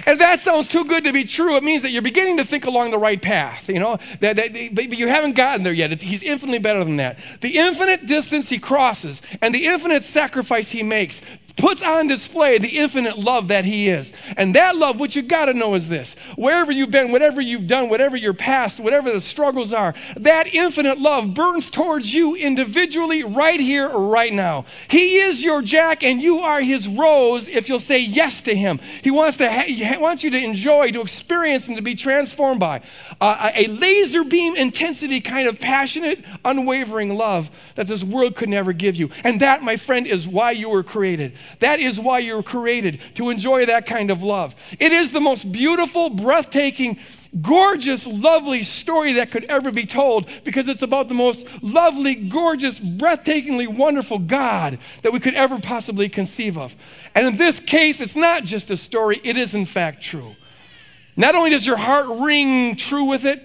And 0.07 0.21
that 0.21 0.41
sounds 0.41 0.67
too 0.67 0.85
good 0.85 1.05
to 1.05 1.13
be 1.13 1.25
true. 1.25 1.57
It 1.57 1.65
means 1.65 1.83
that 1.83 1.91
you're 1.91 2.03
beginning 2.03 2.37
to 2.39 2.45
think 2.45 2.65
along 2.65 2.91
the 2.91 2.99
right 2.99 3.21
path, 3.21 3.69
you 3.69 3.79
know, 3.79 3.99
that, 4.21 4.37
that, 4.37 4.75
but 4.75 4.91
you 4.97 5.09
haven't 5.09 5.37
gotten 5.37 5.63
there 5.63 5.73
yet. 5.73 5.93
It's, 5.93 6.03
he's 6.03 6.23
infinitely 6.23 6.59
better 6.59 6.85
than 6.85 6.97
that. 6.97 7.19
The 7.41 7.59
infinite 7.59 8.07
distance 8.07 8.49
he 8.49 8.59
crosses 8.59 9.21
and 9.41 9.55
the 9.55 9.67
infinite 9.67 10.05
sacrifice 10.05 10.71
he 10.71 10.83
makes 10.83 11.21
puts 11.61 11.83
on 11.83 12.07
display 12.07 12.59
the 12.59 12.79
infinite 12.79 13.19
love 13.19 13.49
that 13.49 13.65
He 13.65 13.89
is. 13.89 14.13
And 14.37 14.55
that 14.55 14.77
love, 14.77 14.99
what 14.99 15.15
you 15.15 15.23
got 15.23 15.47
to 15.47 15.55
know 15.55 15.75
is 15.75 15.89
this 15.89 16.15
wherever 16.37 16.73
you've 16.73 16.91
been, 16.91 17.13
whatever 17.13 17.41
you've 17.41 17.67
done, 17.67 17.89
whatever 17.89 18.17
your 18.17 18.35
past, 18.35 18.81
whatever 18.81 19.13
the 19.13 19.21
struggles 19.21 19.73
are, 19.73 19.95
that 20.17 20.53
infinite 20.53 20.99
love 20.99 21.35
burns 21.35 21.71
towards 21.71 22.13
you 22.13 22.35
individually 22.35 23.23
right 23.23 23.61
here, 23.61 23.89
right 23.89 24.33
now. 24.33 24.65
He 24.89 25.17
is 25.17 25.43
your 25.43 25.63
Jack, 25.63 26.03
and 26.03 26.21
you 26.21 26.41
are 26.41 26.61
His 26.61 26.89
rose 26.89 27.47
if 27.49 27.69
you'll 27.69 27.79
say 27.79 27.99
yes 27.99 28.41
to 28.43 28.55
Him. 28.55 28.81
He 29.03 29.11
wants, 29.11 29.37
to 29.37 29.51
ha- 29.51 29.65
he 29.67 29.85
wants 29.99 30.25
you 30.25 30.31
to 30.31 30.39
enjoy, 30.39 30.91
to 30.93 31.01
experience, 31.01 31.69
and 31.69 31.77
to 31.77 31.83
be 31.83 31.95
transformed 31.95 32.61
by 32.61 32.81
uh, 33.21 33.51
a 33.55 33.67
laser 33.67 34.25
beam 34.25 34.57
intensity 34.57 35.21
kind 35.21 35.47
of 35.47 35.61
passionate, 35.61 36.25
unwavering 36.45 37.15
love 37.17 37.51
that 37.75 37.87
this 37.87 38.03
world 38.03 38.35
could 38.35 38.49
never 38.49 38.73
give 38.73 38.97
you. 38.97 39.11
And 39.25 39.41
that, 39.41 39.63
my 39.63 39.77
friend, 39.77 40.07
is 40.07 40.27
why 40.27 40.53
you 40.53 40.71
were 40.71 40.83
created. 40.83 41.35
That 41.59 41.81
is 41.81 41.99
why 41.99 42.21
you're 42.21 42.43
created, 42.43 43.01
to 43.15 43.31
enjoy 43.31 43.67
that 43.67 43.87
kind 43.87 44.11
of 44.11 44.23
love. 44.23 44.55
It 44.79 44.93
is 44.93 45.13
the 45.13 45.21
most 45.21 45.51
beautiful, 45.51 46.11
breathtaking, 46.11 46.99
gorgeous, 47.43 48.07
lovely 48.07 48.63
story 48.63 49.15
that 49.15 49.31
could 49.31 49.45
ever 49.45 49.71
be 49.71 49.87
told 49.87 50.29
because 50.45 50.69
it's 50.69 50.83
about 50.83 51.09
the 51.09 51.15
most 51.15 51.47
lovely, 51.63 52.15
gorgeous, 52.15 52.81
breathtakingly 52.81 53.69
wonderful 53.69 54.19
God 54.19 54.79
that 55.03 55.13
we 55.13 55.21
could 55.21 55.35
ever 55.35 55.59
possibly 55.59 56.09
conceive 56.09 56.57
of. 56.57 56.75
And 57.15 57.27
in 57.27 57.37
this 57.37 57.61
case, 57.61 58.01
it's 58.01 58.17
not 58.17 58.45
just 58.45 58.71
a 58.71 58.77
story, 58.77 59.21
it 59.23 59.37
is 59.37 59.55
in 59.55 59.67
fact 59.67 60.03
true. 60.03 60.35
Not 61.17 61.35
only 61.35 61.51
does 61.51 61.67
your 61.67 61.77
heart 61.77 62.07
ring 62.21 62.77
true 62.77 63.05
with 63.05 63.25
it, 63.25 63.45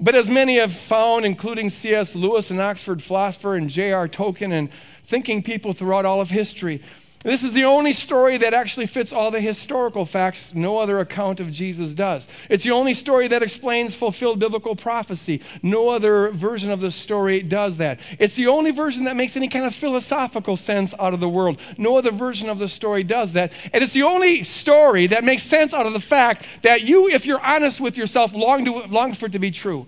but 0.00 0.14
as 0.14 0.28
many 0.28 0.58
have 0.58 0.72
found, 0.72 1.24
including 1.24 1.70
C.S. 1.70 2.14
Lewis, 2.14 2.50
an 2.50 2.60
Oxford 2.60 3.02
philosopher, 3.02 3.54
and 3.54 3.70
J.R. 3.70 4.08
Tolkien, 4.08 4.52
and 4.52 4.68
thinking 5.04 5.42
people 5.42 5.72
throughout 5.72 6.04
all 6.04 6.20
of 6.20 6.30
history, 6.30 6.82
this 7.24 7.42
is 7.42 7.54
the 7.54 7.64
only 7.64 7.94
story 7.94 8.36
that 8.36 8.52
actually 8.52 8.84
fits 8.84 9.10
all 9.10 9.30
the 9.30 9.40
historical 9.40 10.04
facts. 10.04 10.54
No 10.54 10.78
other 10.78 11.00
account 11.00 11.40
of 11.40 11.50
Jesus 11.50 11.94
does. 11.94 12.26
It's 12.50 12.64
the 12.64 12.70
only 12.72 12.92
story 12.92 13.28
that 13.28 13.42
explains 13.42 13.94
fulfilled 13.94 14.38
biblical 14.38 14.76
prophecy. 14.76 15.40
No 15.62 15.88
other 15.88 16.30
version 16.30 16.70
of 16.70 16.82
the 16.82 16.90
story 16.90 17.42
does 17.42 17.78
that. 17.78 17.98
It's 18.18 18.34
the 18.34 18.48
only 18.48 18.72
version 18.72 19.04
that 19.04 19.16
makes 19.16 19.36
any 19.36 19.48
kind 19.48 19.64
of 19.64 19.74
philosophical 19.74 20.58
sense 20.58 20.92
out 20.98 21.14
of 21.14 21.20
the 21.20 21.28
world. 21.28 21.58
No 21.78 21.96
other 21.96 22.10
version 22.10 22.50
of 22.50 22.58
the 22.58 22.68
story 22.68 23.02
does 23.02 23.32
that. 23.32 23.52
And 23.72 23.82
it's 23.82 23.94
the 23.94 24.02
only 24.02 24.44
story 24.44 25.06
that 25.06 25.24
makes 25.24 25.44
sense 25.44 25.72
out 25.72 25.86
of 25.86 25.94
the 25.94 26.00
fact 26.00 26.44
that 26.60 26.82
you, 26.82 27.08
if 27.08 27.24
you're 27.24 27.40
honest 27.40 27.80
with 27.80 27.96
yourself, 27.96 28.34
long, 28.34 28.66
to, 28.66 28.84
long 28.88 29.14
for 29.14 29.26
it 29.26 29.32
to 29.32 29.38
be 29.38 29.50
true. 29.50 29.86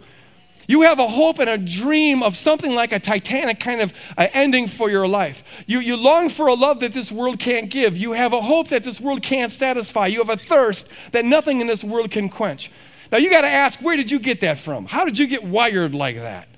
You 0.69 0.83
have 0.83 0.99
a 0.99 1.07
hope 1.07 1.39
and 1.39 1.49
a 1.49 1.59
dream 1.59 2.23
of 2.23 2.37
something 2.37 2.75
like 2.75 2.93
a 2.93 2.99
Titanic 2.99 3.61
kind 3.61 3.81
of 3.81 3.93
uh, 4.19 4.29
ending 4.33 4.67
for 4.67 4.91
your 4.91 5.07
life. 5.07 5.45
You, 5.67 5.79
you 5.79 5.97
long 5.97 6.29
for 6.29 6.49
a 6.49 6.55
love 6.55 6.81
that 6.81 6.93
this 6.93 7.13
world 7.13 7.39
can't 7.39 7.71
give. 7.71 7.97
You 7.97 8.13
have 8.13 8.33
a 8.33 8.41
hope 8.41 8.69
that 8.69 8.83
this 8.83 9.01
world 9.01 9.23
can't 9.23 9.53
satisfy. 9.53 10.07
You 10.07 10.19
have 10.19 10.31
a 10.31 10.37
thirst 10.37 10.89
that 11.13 11.25
nothing 11.25 11.61
in 11.61 11.67
this 11.67 11.85
world 11.85 12.11
can 12.11 12.29
quench. 12.29 12.71
Now, 13.13 13.19
you 13.19 13.31
got 13.31 13.43
to 13.43 13.49
ask, 13.49 13.81
where 13.81 13.97
did 13.97 14.11
you 14.11 14.19
get 14.19 14.41
that 14.41 14.59
from? 14.59 14.87
How 14.87 15.05
did 15.05 15.17
you 15.17 15.29
get 15.29 15.45
wired 15.45 15.95
like 15.95 16.17
that? 16.17 16.49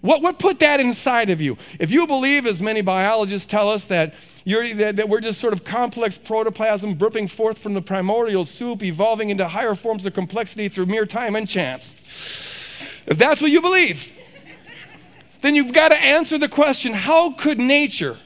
What, 0.00 0.22
what 0.22 0.38
put 0.38 0.60
that 0.60 0.80
inside 0.80 1.28
of 1.28 1.40
you? 1.40 1.58
If 1.78 1.90
you 1.90 2.06
believe, 2.06 2.46
as 2.46 2.60
many 2.60 2.80
biologists 2.80 3.46
tell 3.46 3.68
us, 3.68 3.84
that, 3.86 4.14
that, 4.46 4.96
that 4.96 5.08
we're 5.08 5.20
just 5.20 5.40
sort 5.40 5.52
of 5.52 5.64
complex 5.64 6.16
protoplasm 6.16 6.96
burping 6.96 7.28
forth 7.28 7.58
from 7.58 7.74
the 7.74 7.82
primordial 7.82 8.44
soup, 8.44 8.82
evolving 8.82 9.28
into 9.28 9.46
higher 9.48 9.74
forms 9.74 10.06
of 10.06 10.14
complexity 10.14 10.68
through 10.68 10.86
mere 10.86 11.04
time 11.04 11.36
and 11.36 11.48
chance 11.48 11.94
if 13.08 13.16
that's 13.16 13.40
what 13.40 13.50
you 13.50 13.60
believe, 13.62 14.12
then 15.40 15.54
you've 15.54 15.72
got 15.72 15.88
to 15.88 15.96
answer 15.96 16.36
the 16.36 16.48
question 16.48 16.92
how 16.92 17.32
could 17.32 17.58
nature, 17.58 18.18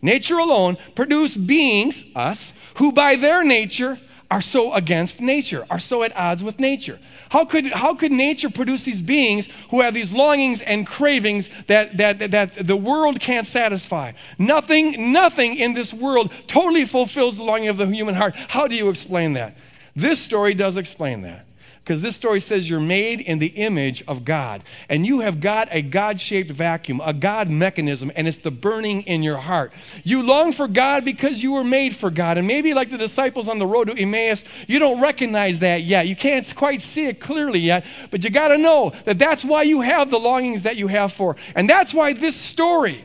nature 0.00 0.38
alone, 0.38 0.78
produce 0.94 1.36
beings, 1.36 2.02
us, 2.16 2.52
who 2.76 2.92
by 2.92 3.16
their 3.16 3.44
nature 3.44 3.98
are 4.30 4.40
so 4.40 4.72
against 4.72 5.20
nature, 5.20 5.66
are 5.68 5.78
so 5.78 6.02
at 6.02 6.16
odds 6.16 6.42
with 6.42 6.60
nature? 6.60 6.98
How 7.28 7.44
could, 7.44 7.66
how 7.66 7.94
could 7.94 8.12
nature 8.12 8.48
produce 8.48 8.84
these 8.84 9.02
beings 9.02 9.48
who 9.70 9.82
have 9.82 9.92
these 9.92 10.12
longings 10.12 10.62
and 10.62 10.86
cravings 10.86 11.50
that, 11.66 11.98
that, 11.98 12.30
that 12.30 12.66
the 12.66 12.76
world 12.76 13.20
can't 13.20 13.46
satisfy? 13.46 14.12
Nothing, 14.38 15.12
nothing 15.12 15.56
in 15.56 15.74
this 15.74 15.92
world 15.92 16.32
totally 16.46 16.86
fulfills 16.86 17.36
the 17.36 17.42
longing 17.42 17.68
of 17.68 17.76
the 17.76 17.86
human 17.86 18.14
heart. 18.14 18.34
How 18.48 18.66
do 18.66 18.74
you 18.74 18.88
explain 18.88 19.34
that? 19.34 19.56
This 19.94 20.20
story 20.20 20.54
does 20.54 20.76
explain 20.76 21.22
that 21.22 21.44
because 21.84 22.02
this 22.02 22.14
story 22.14 22.40
says 22.40 22.68
you're 22.68 22.78
made 22.78 23.20
in 23.20 23.38
the 23.38 23.48
image 23.48 24.04
of 24.06 24.24
God. 24.24 24.62
And 24.88 25.06
you 25.06 25.20
have 25.20 25.40
got 25.40 25.68
a 25.70 25.82
God 25.82 26.20
shaped 26.20 26.50
vacuum, 26.50 27.00
a 27.02 27.12
God 27.12 27.50
mechanism, 27.50 28.12
and 28.14 28.28
it's 28.28 28.38
the 28.38 28.50
burning 28.50 29.02
in 29.02 29.22
your 29.22 29.38
heart. 29.38 29.72
You 30.04 30.22
long 30.22 30.52
for 30.52 30.68
God 30.68 31.04
because 31.04 31.42
you 31.42 31.52
were 31.52 31.64
made 31.64 31.96
for 31.96 32.10
God. 32.10 32.38
And 32.38 32.46
maybe, 32.46 32.74
like 32.74 32.90
the 32.90 32.98
disciples 32.98 33.48
on 33.48 33.58
the 33.58 33.66
road 33.66 33.88
to 33.88 33.98
Emmaus, 33.98 34.44
you 34.68 34.78
don't 34.78 35.00
recognize 35.00 35.60
that 35.60 35.82
yet. 35.82 36.06
You 36.06 36.14
can't 36.14 36.54
quite 36.54 36.82
see 36.82 37.06
it 37.06 37.18
clearly 37.18 37.58
yet, 37.58 37.84
but 38.10 38.22
you 38.22 38.30
got 38.30 38.48
to 38.48 38.58
know 38.58 38.92
that 39.04 39.18
that's 39.18 39.44
why 39.44 39.62
you 39.62 39.80
have 39.80 40.10
the 40.10 40.18
longings 40.18 40.62
that 40.64 40.76
you 40.76 40.86
have 40.88 41.12
for. 41.12 41.36
And 41.54 41.68
that's 41.68 41.94
why 41.94 42.12
this 42.12 42.36
story 42.36 43.04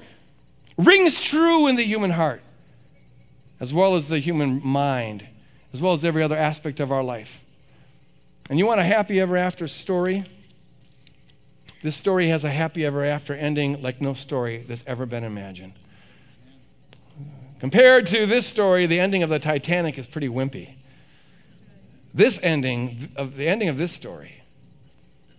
rings 0.78 1.20
true 1.20 1.68
in 1.68 1.78
the 1.78 1.84
human 1.84 2.12
heart, 2.12 2.42
as 3.60 3.74
well 3.74 3.96
as 3.96 4.10
the 4.10 4.20
human 4.20 4.62
mind, 4.64 5.26
as 5.74 5.82
well 5.82 5.94
as 5.94 6.04
every 6.04 6.22
other 6.22 6.38
aspect 6.38 6.82
of 6.82 6.92
our 6.92 7.04
life. 7.04 7.42
And 8.50 8.60
you 8.60 8.66
want 8.68 8.80
a 8.80 8.84
happy 8.84 9.20
ever 9.20 9.38
after 9.38 9.68
story? 9.68 10.26
This 11.82 11.96
story 11.96 12.30
has 12.30 12.44
a 12.44 12.50
happy 12.50 12.86
ever 12.86 13.04
after 13.04 13.34
ending 13.34 13.82
like 13.82 14.02
no 14.02 14.14
story 14.14 14.64
that's 14.68 14.84
ever 14.86 15.06
been 15.06 15.24
imagined. 15.24 15.74
Compared 17.60 18.06
to 18.08 18.26
this 18.26 18.46
story, 18.46 18.86
the 18.86 19.00
ending 19.00 19.24
of 19.24 19.30
the 19.30 19.40
Titanic 19.40 19.98
is 19.98 20.06
pretty 20.06 20.30
wimpy. 20.30 20.76
This 22.14 22.40
ending, 22.44 23.10
of 23.16 23.36
the 23.36 23.48
ending 23.48 23.70
of 23.70 23.78
this 23.78 23.92
story, 23.92 24.44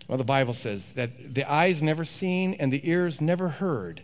well, 0.09 0.19
the 0.19 0.25
Bible 0.25 0.55
says 0.55 0.85
that 0.95 1.35
the 1.35 1.45
eyes 1.51 1.83
never 1.83 2.05
seen 2.05 2.55
and 2.55 2.73
the 2.73 2.89
ears 2.89 3.21
never 3.21 3.49
heard 3.49 4.03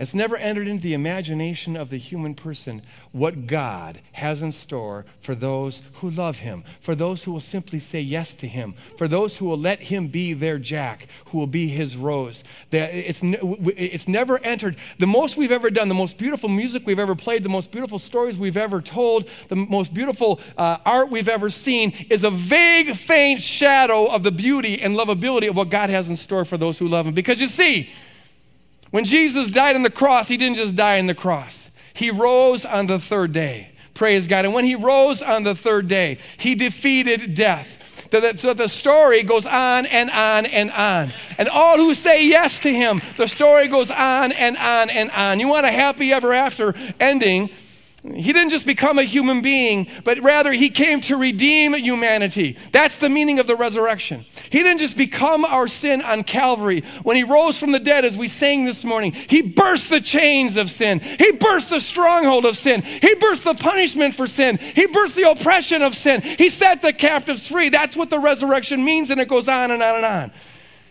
it's 0.00 0.14
never 0.14 0.38
entered 0.38 0.66
into 0.66 0.82
the 0.82 0.94
imagination 0.94 1.76
of 1.76 1.90
the 1.90 1.98
human 1.98 2.34
person 2.34 2.80
what 3.12 3.46
God 3.46 4.00
has 4.12 4.40
in 4.40 4.50
store 4.50 5.04
for 5.20 5.34
those 5.34 5.82
who 5.94 6.08
love 6.08 6.38
Him, 6.38 6.64
for 6.80 6.94
those 6.94 7.22
who 7.22 7.32
will 7.32 7.40
simply 7.40 7.78
say 7.78 8.00
yes 8.00 8.32
to 8.34 8.48
Him, 8.48 8.74
for 8.96 9.06
those 9.06 9.36
who 9.36 9.44
will 9.44 9.58
let 9.58 9.82
Him 9.82 10.08
be 10.08 10.32
their 10.32 10.58
Jack, 10.58 11.06
who 11.26 11.38
will 11.38 11.46
be 11.46 11.68
His 11.68 11.98
rose. 11.98 12.42
It's, 12.72 14.08
never 14.08 14.38
entered. 14.38 14.76
The 14.98 15.06
most 15.06 15.36
we've 15.36 15.52
ever 15.52 15.68
done, 15.68 15.88
the 15.88 15.94
most 15.94 16.16
beautiful 16.16 16.48
music 16.48 16.86
we've 16.86 16.98
ever 16.98 17.14
played, 17.14 17.42
the 17.42 17.50
most 17.50 17.70
beautiful 17.70 17.98
stories 17.98 18.38
we've 18.38 18.56
ever 18.56 18.80
told, 18.80 19.28
the 19.48 19.56
most 19.56 19.92
beautiful 19.92 20.40
uh, 20.56 20.78
art 20.86 21.10
we've 21.10 21.28
ever 21.28 21.50
seen 21.50 22.06
is 22.08 22.24
a 22.24 22.30
vague, 22.30 22.96
faint 22.96 23.42
shadow 23.42 24.06
of 24.06 24.22
the 24.22 24.32
beauty 24.32 24.80
and 24.80 24.96
lovability 24.96 25.50
of 25.50 25.56
what 25.56 25.68
God 25.68 25.90
has 25.90 26.08
in 26.08 26.16
store 26.16 26.46
for 26.46 26.56
those 26.56 26.78
who 26.78 26.88
love 26.88 27.04
Him. 27.04 27.12
Because 27.12 27.38
you 27.38 27.48
see, 27.48 27.90
when 28.90 29.04
Jesus 29.04 29.50
died 29.50 29.76
on 29.76 29.82
the 29.82 29.90
cross, 29.90 30.28
he 30.28 30.36
didn't 30.36 30.56
just 30.56 30.74
die 30.74 30.98
on 30.98 31.06
the 31.06 31.14
cross, 31.14 31.70
he 31.94 32.10
rose 32.10 32.64
on 32.64 32.86
the 32.86 32.98
third 32.98 33.32
day. 33.32 33.68
Praise 33.94 34.26
God. 34.26 34.46
And 34.46 34.54
when 34.54 34.64
he 34.64 34.74
rose 34.76 35.20
on 35.20 35.42
the 35.42 35.54
third 35.54 35.86
day, 35.86 36.18
he 36.38 36.54
defeated 36.54 37.34
death. 37.34 38.08
so 38.36 38.54
the 38.54 38.68
story 38.68 39.22
goes 39.22 39.44
on 39.44 39.84
and 39.84 40.10
on 40.10 40.46
and 40.46 40.70
on. 40.70 41.12
And 41.36 41.50
all 41.50 41.76
who 41.76 41.94
say 41.94 42.26
yes 42.26 42.58
to 42.60 42.72
him, 42.72 43.02
the 43.18 43.28
story 43.28 43.68
goes 43.68 43.90
on 43.90 44.32
and 44.32 44.56
on 44.56 44.88
and 44.88 45.10
on. 45.10 45.38
You 45.38 45.48
want 45.48 45.66
a 45.66 45.70
happy 45.70 46.14
ever 46.14 46.32
after 46.32 46.74
ending? 46.98 47.50
He 48.02 48.32
didn't 48.32 48.48
just 48.48 48.64
become 48.64 48.98
a 48.98 49.02
human 49.02 49.42
being, 49.42 49.86
but 50.04 50.18
rather 50.20 50.52
he 50.52 50.70
came 50.70 51.02
to 51.02 51.16
redeem 51.16 51.74
humanity. 51.74 52.56
That's 52.72 52.96
the 52.96 53.10
meaning 53.10 53.38
of 53.38 53.46
the 53.46 53.56
resurrection. 53.56 54.24
He 54.48 54.62
didn't 54.62 54.78
just 54.78 54.96
become 54.96 55.44
our 55.44 55.68
sin 55.68 56.00
on 56.00 56.24
Calvary. 56.24 56.82
When 57.02 57.16
he 57.16 57.24
rose 57.24 57.58
from 57.58 57.72
the 57.72 57.78
dead, 57.78 58.06
as 58.06 58.16
we 58.16 58.28
sang 58.28 58.64
this 58.64 58.84
morning, 58.84 59.12
he 59.12 59.42
burst 59.42 59.90
the 59.90 60.00
chains 60.00 60.56
of 60.56 60.70
sin. 60.70 61.00
He 61.00 61.32
burst 61.32 61.68
the 61.68 61.80
stronghold 61.80 62.46
of 62.46 62.56
sin. 62.56 62.80
He 62.80 63.14
burst 63.16 63.44
the 63.44 63.54
punishment 63.54 64.14
for 64.14 64.26
sin. 64.26 64.56
He 64.56 64.86
burst 64.86 65.14
the 65.14 65.30
oppression 65.30 65.82
of 65.82 65.94
sin. 65.94 66.22
He 66.22 66.48
set 66.48 66.80
the 66.80 66.94
captives 66.94 67.48
free. 67.48 67.68
That's 67.68 67.98
what 67.98 68.08
the 68.08 68.18
resurrection 68.18 68.82
means, 68.82 69.10
and 69.10 69.20
it 69.20 69.28
goes 69.28 69.46
on 69.46 69.70
and 69.70 69.82
on 69.82 69.96
and 69.96 70.04
on. 70.06 70.32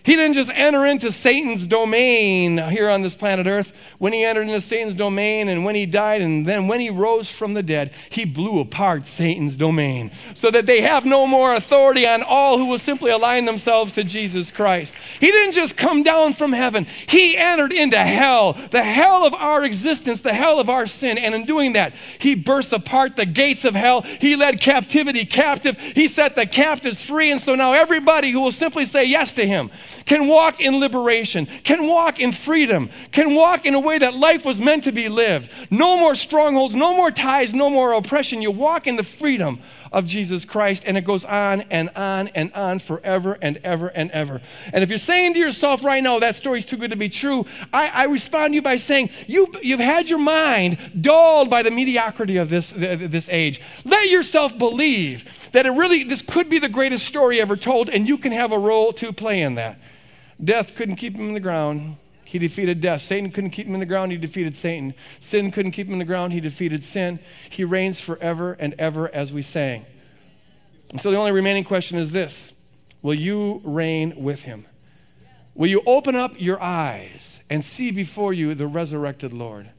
He 0.10 0.16
didn't 0.16 0.34
just 0.34 0.50
enter 0.56 0.88
into 0.88 1.12
Satan's 1.12 1.68
domain 1.68 2.58
here 2.58 2.90
on 2.90 3.04
this 3.04 3.14
planet 3.14 3.46
Earth. 3.46 3.72
When 4.00 4.12
he 4.12 4.26
entered 4.26 4.48
into 4.48 4.60
Satan's 4.60 4.96
domain 4.96 5.50
and 5.50 5.64
when 5.64 5.76
he 5.76 5.86
died 5.86 6.24
and 6.24 6.48
then 6.48 6.68
when 6.68 6.80
he 6.80 6.90
rose 6.90 7.30
from 7.30 7.54
the 7.54 7.62
dead, 7.62 7.92
he 8.10 8.26
blew 8.26 8.60
apart 8.60 9.06
Satan's 9.06 9.56
domain 9.56 10.10
so 10.34 10.50
that 10.50 10.66
they 10.66 10.82
have 10.82 11.06
no 11.06 11.28
more 11.28 11.54
authority 11.54 12.08
on 12.08 12.24
all 12.24 12.58
who 12.58 12.66
will 12.66 12.80
simply 12.80 13.12
align 13.12 13.46
themselves 13.46 13.92
to 13.92 14.04
Jesus 14.04 14.50
Christ. 14.50 14.96
He 15.20 15.30
didn't 15.30 15.54
just 15.54 15.78
come 15.78 16.02
down 16.02 16.34
from 16.34 16.54
heaven, 16.54 16.88
he 17.06 17.38
entered 17.38 17.72
into 17.72 18.00
hell, 18.00 18.54
the 18.72 18.84
hell 18.84 19.28
of 19.28 19.36
our 19.36 19.64
existence, 19.64 20.22
the 20.22 20.34
hell 20.34 20.60
of 20.60 20.72
our 20.72 20.88
sin. 20.88 21.20
And 21.20 21.36
in 21.36 21.46
doing 21.46 21.74
that, 21.74 21.94
he 22.18 22.34
burst 22.34 22.74
apart 22.74 23.16
the 23.16 23.28
gates 23.28 23.64
of 23.64 23.76
hell. 23.76 24.02
He 24.02 24.36
led 24.36 24.60
captivity 24.60 25.26
captive. 25.26 25.80
He 25.80 26.08
set 26.08 26.36
the 26.36 26.48
captives 26.48 27.04
free. 27.04 27.30
And 27.30 27.40
so 27.40 27.54
now 27.54 27.74
everybody 27.74 28.32
who 28.32 28.42
will 28.42 28.52
simply 28.52 28.88
say 28.88 29.06
yes 29.06 29.34
to 29.34 29.46
him, 29.46 29.70
can 30.10 30.28
walk 30.28 30.60
in 30.60 30.80
liberation, 30.80 31.46
can 31.64 31.86
walk 31.86 32.20
in 32.20 32.32
freedom, 32.32 32.90
can 33.12 33.36
walk 33.36 33.68
in 33.68 33.76
a 33.76 33.80
way 33.80 34.00
that 34.00 34.16
life 34.16 34.44
was 34.44 34.60
meant 34.60 34.86
to 34.86 34.92
be 34.92 35.08
lived. 35.08 35.52
No 35.70 35.98
more 35.98 36.16
strongholds, 36.16 36.74
no 36.74 36.96
more 36.96 37.12
ties, 37.12 37.54
no 37.54 37.70
more 37.70 37.94
oppression. 37.94 38.42
You 38.42 38.50
walk 38.50 38.88
in 38.88 38.96
the 38.96 39.04
freedom 39.04 39.60
of 39.92 40.08
Jesus 40.08 40.46
Christ, 40.46 40.82
and 40.88 40.98
it 40.98 41.06
goes 41.06 41.24
on 41.26 41.62
and 41.70 41.92
on 41.96 42.30
and 42.30 42.52
on 42.54 42.80
forever 42.80 43.38
and 43.40 43.58
ever 43.64 43.90
and 43.90 44.10
ever. 44.10 44.42
And 44.74 44.84
if 44.84 44.90
you're 44.90 44.98
saying 44.98 45.36
to 45.36 45.40
yourself 45.40 45.84
right 45.84 46.02
now, 46.02 46.18
that 46.18 46.36
story's 46.36 46.66
too 46.66 46.78
good 46.78 46.90
to 46.90 46.98
be 46.98 47.10
true, 47.10 47.46
I, 47.72 47.90
I 47.90 48.04
respond 48.06 48.54
to 48.54 48.56
you 48.56 48.62
by 48.64 48.78
saying, 48.78 49.12
you've, 49.28 49.64
you've 49.64 49.80
had 49.80 50.10
your 50.10 50.18
mind 50.18 50.80
dulled 51.00 51.52
by 51.52 51.62
the 51.62 51.70
mediocrity 51.70 52.38
of 52.38 52.50
this, 52.50 52.72
this 52.72 53.30
age. 53.30 53.62
Let 53.86 54.10
yourself 54.10 54.58
believe 54.58 55.50
that 55.52 55.68
it 55.68 55.72
really, 55.72 56.04
this 56.04 56.24
could 56.24 56.50
be 56.50 56.58
the 56.58 56.68
greatest 56.68 57.06
story 57.06 57.40
ever 57.40 57.56
told, 57.56 57.90
and 57.90 58.08
you 58.08 58.18
can 58.18 58.32
have 58.32 58.52
a 58.52 58.58
role 58.58 58.92
to 58.94 59.14
play 59.14 59.44
in 59.44 59.54
that. 59.54 59.80
Death 60.44 60.76
couldn't 60.76 60.96
keep 60.96 61.16
him 61.16 61.28
in 61.28 61.34
the 61.34 61.40
ground. 61.40 61.98
He 62.24 62.38
defeated 62.38 62.80
death. 62.80 63.02
Satan 63.02 63.32
couldn't 63.32 63.50
keep 63.50 63.66
him 63.66 63.74
in 63.74 63.80
the 63.80 63.86
ground. 63.86 64.12
He 64.12 64.18
defeated 64.18 64.56
Satan. 64.56 64.94
Sin 65.20 65.50
couldn't 65.50 65.72
keep 65.72 65.88
him 65.88 65.94
in 65.94 66.00
the 66.00 66.06
ground. 66.06 66.32
He 66.32 66.40
defeated 66.40 66.84
sin. 66.84 67.20
He 67.50 67.64
reigns 67.64 68.00
forever 68.00 68.54
and 68.54 68.76
ever, 68.78 69.14
as 69.14 69.34
we 69.34 69.42
sang. 69.42 69.86
And 70.92 71.02
so 71.02 71.12
the 71.12 71.18
only 71.18 71.32
remaining 71.32 71.64
question 71.64 71.98
is 71.98 72.12
this 72.12 72.54
Will 73.02 73.16
you 73.16 73.62
reign 73.64 74.14
with 74.16 74.44
him? 74.44 74.66
Will 75.56 75.68
you 75.68 75.82
open 75.86 76.16
up 76.16 76.40
your 76.40 76.62
eyes 76.62 77.40
and 77.50 77.66
see 77.66 77.92
before 77.92 78.32
you 78.32 78.54
the 78.54 78.68
resurrected 78.68 79.34
Lord? 79.34 79.72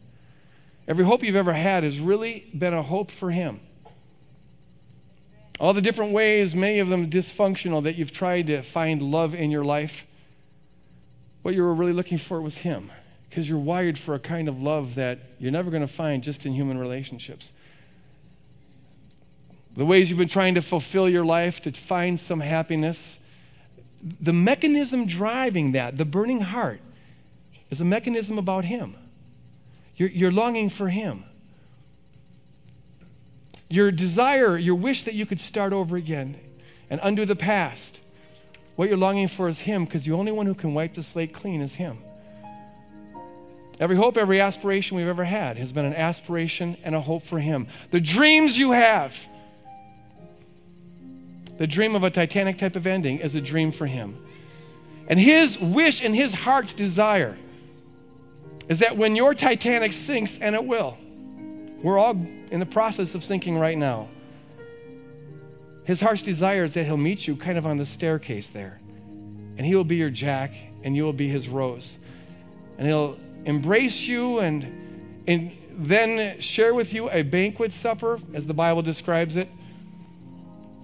Every 0.88 1.05
hope 1.05 1.23
you've 1.23 1.37
ever 1.37 1.53
had 1.53 1.85
has 1.85 2.01
really 2.01 2.51
been 2.57 2.75
a 2.75 2.83
hope 2.83 3.12
for 3.12 3.31
him. 3.31 3.61
All 5.61 5.73
the 5.73 5.81
different 5.81 6.12
ways, 6.12 6.55
many 6.55 6.81
of 6.81 6.88
them 6.88 7.09
dysfunctional, 7.09 7.85
that 7.85 7.94
you've 7.94 8.12
tried 8.12 8.49
to 8.49 8.62
find 8.62 9.01
love 9.01 9.35
in 9.35 9.53
your 9.53 9.64
life 9.64 10.05
what 11.42 11.55
you 11.55 11.62
were 11.62 11.74
really 11.74 11.92
looking 11.92 12.18
for 12.18 12.40
was 12.40 12.57
Him 12.57 12.90
because 13.29 13.48
you're 13.48 13.59
wired 13.59 13.96
for 13.96 14.14
a 14.14 14.18
kind 14.18 14.48
of 14.48 14.61
love 14.61 14.96
that 14.96 15.20
you're 15.38 15.53
never 15.53 15.70
going 15.70 15.83
to 15.83 15.92
find 15.92 16.22
just 16.22 16.44
in 16.44 16.53
human 16.53 16.79
relationships. 16.79 17.53
The 19.76 19.87
ways 19.87 20.11
you've 20.11 20.18
been 20.18 20.29
trying 20.29 20.57
to 20.57 20.62
fulfill 20.62 21.09
your 21.09 21.24
life 21.24 21.62
to 21.62 21.72
find 21.72 22.18
some 22.18 22.40
happiness, 22.40 23.18
the 24.20 24.33
mechanism 24.33 25.07
driving 25.07 25.72
that, 25.72 25.96
the 25.96 26.05
burning 26.05 26.40
heart, 26.40 26.81
is 27.70 27.81
a 27.81 27.85
mechanism 27.85 28.37
about 28.37 28.64
Him. 28.64 28.96
You're, 29.96 30.09
you're 30.09 30.33
longing 30.33 30.68
for 30.68 30.88
Him. 30.88 31.24
Your 33.68 33.92
desire, 33.92 34.59
your 34.59 34.74
wish 34.74 35.05
that 35.05 35.14
you 35.14 35.24
could 35.24 35.38
start 35.38 35.72
over 35.72 35.96
again 35.96 36.37
and 36.90 36.98
undo 37.05 37.24
the 37.24 37.37
past 37.37 38.00
what 38.81 38.88
you're 38.88 38.97
longing 38.97 39.29
for 39.29 39.47
is 39.47 39.59
Him 39.59 39.85
because 39.85 40.07
the 40.07 40.12
only 40.12 40.33
one 40.33 40.47
who 40.47 40.55
can 40.55 40.73
wipe 40.73 40.95
the 40.95 41.03
slate 41.03 41.35
clean 41.35 41.61
is 41.61 41.75
Him. 41.75 41.99
Every 43.79 43.95
hope, 43.95 44.16
every 44.16 44.40
aspiration 44.40 44.97
we've 44.97 45.07
ever 45.07 45.23
had 45.23 45.59
has 45.59 45.71
been 45.71 45.85
an 45.85 45.93
aspiration 45.93 46.79
and 46.83 46.95
a 46.95 47.01
hope 47.03 47.23
for 47.23 47.38
Him. 47.38 47.69
The 47.90 48.01
dreams 48.01 48.57
you 48.57 48.73
have, 48.73 49.23
the 51.59 51.66
dream 51.66 51.95
of 51.95 52.05
a 52.05 52.11
Titanic 52.11 52.57
type 52.57 52.75
of 52.75 52.87
ending, 52.87 53.19
is 53.19 53.35
a 53.35 53.43
dream 53.43 53.71
for 53.71 53.85
Him. 53.87 54.16
And 55.09 55.21
His 55.21 55.59
wish 55.59 56.01
and 56.01 56.16
His 56.16 56.33
heart's 56.33 56.73
desire 56.73 57.37
is 58.71 58.79
that 58.79 58.97
when 58.97 59.14
your 59.14 59.35
Titanic 59.35 59.93
sinks, 59.93 60.38
and 60.40 60.55
it 60.55 60.64
will, 60.64 60.97
we're 61.83 61.99
all 61.99 62.12
in 62.51 62.61
the 62.61 62.64
process 62.64 63.14
of 63.14 63.25
sinking 63.25 63.59
right 63.59 63.77
now 63.77 64.09
his 65.90 66.00
heart's 66.00 66.22
desire 66.22 66.62
is 66.62 66.74
that 66.74 66.85
he'll 66.85 66.96
meet 66.96 67.26
you 67.26 67.35
kind 67.35 67.59
of 67.59 67.66
on 67.66 67.76
the 67.76 67.85
staircase 67.85 68.46
there. 68.46 68.81
And 69.57 69.66
he 69.66 69.74
will 69.74 69.83
be 69.83 69.96
your 69.96 70.09
Jack, 70.09 70.55
and 70.85 70.94
you 70.94 71.03
will 71.03 71.12
be 71.12 71.29
his 71.29 71.48
Rose. 71.48 71.98
And 72.79 72.87
he'll 72.87 73.18
embrace 73.44 74.03
you 74.03 74.38
and, 74.38 75.24
and 75.26 75.50
then 75.72 76.38
share 76.38 76.74
with 76.74 76.94
you 76.94 77.11
a 77.11 77.22
banquet 77.22 77.72
supper, 77.72 78.20
as 78.35 78.46
the 78.46 78.55
Bible 78.55 78.83
describes 78.83 79.37
it, 79.37 79.48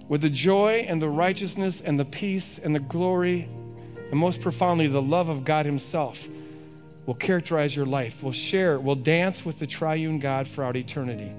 with 0.09 0.23
the 0.23 0.29
joy 0.29 0.85
and 0.89 1.01
the 1.01 1.09
righteousness 1.09 1.81
and 1.85 2.01
the 2.01 2.05
peace 2.05 2.59
and 2.61 2.75
the 2.75 2.81
glory, 2.81 3.49
and 4.11 4.19
most 4.19 4.41
profoundly, 4.41 4.89
the 4.89 5.01
love 5.01 5.29
of 5.29 5.45
God 5.45 5.67
Himself 5.67 6.29
will 7.07 7.15
characterize 7.15 7.77
your 7.77 7.87
life, 7.87 8.25
will 8.25 8.33
share, 8.33 8.81
will 8.81 8.97
dance 8.97 9.45
with 9.45 9.61
the 9.61 9.69
triune 9.69 10.19
God 10.19 10.49
throughout 10.49 10.75
eternity. 10.75 11.33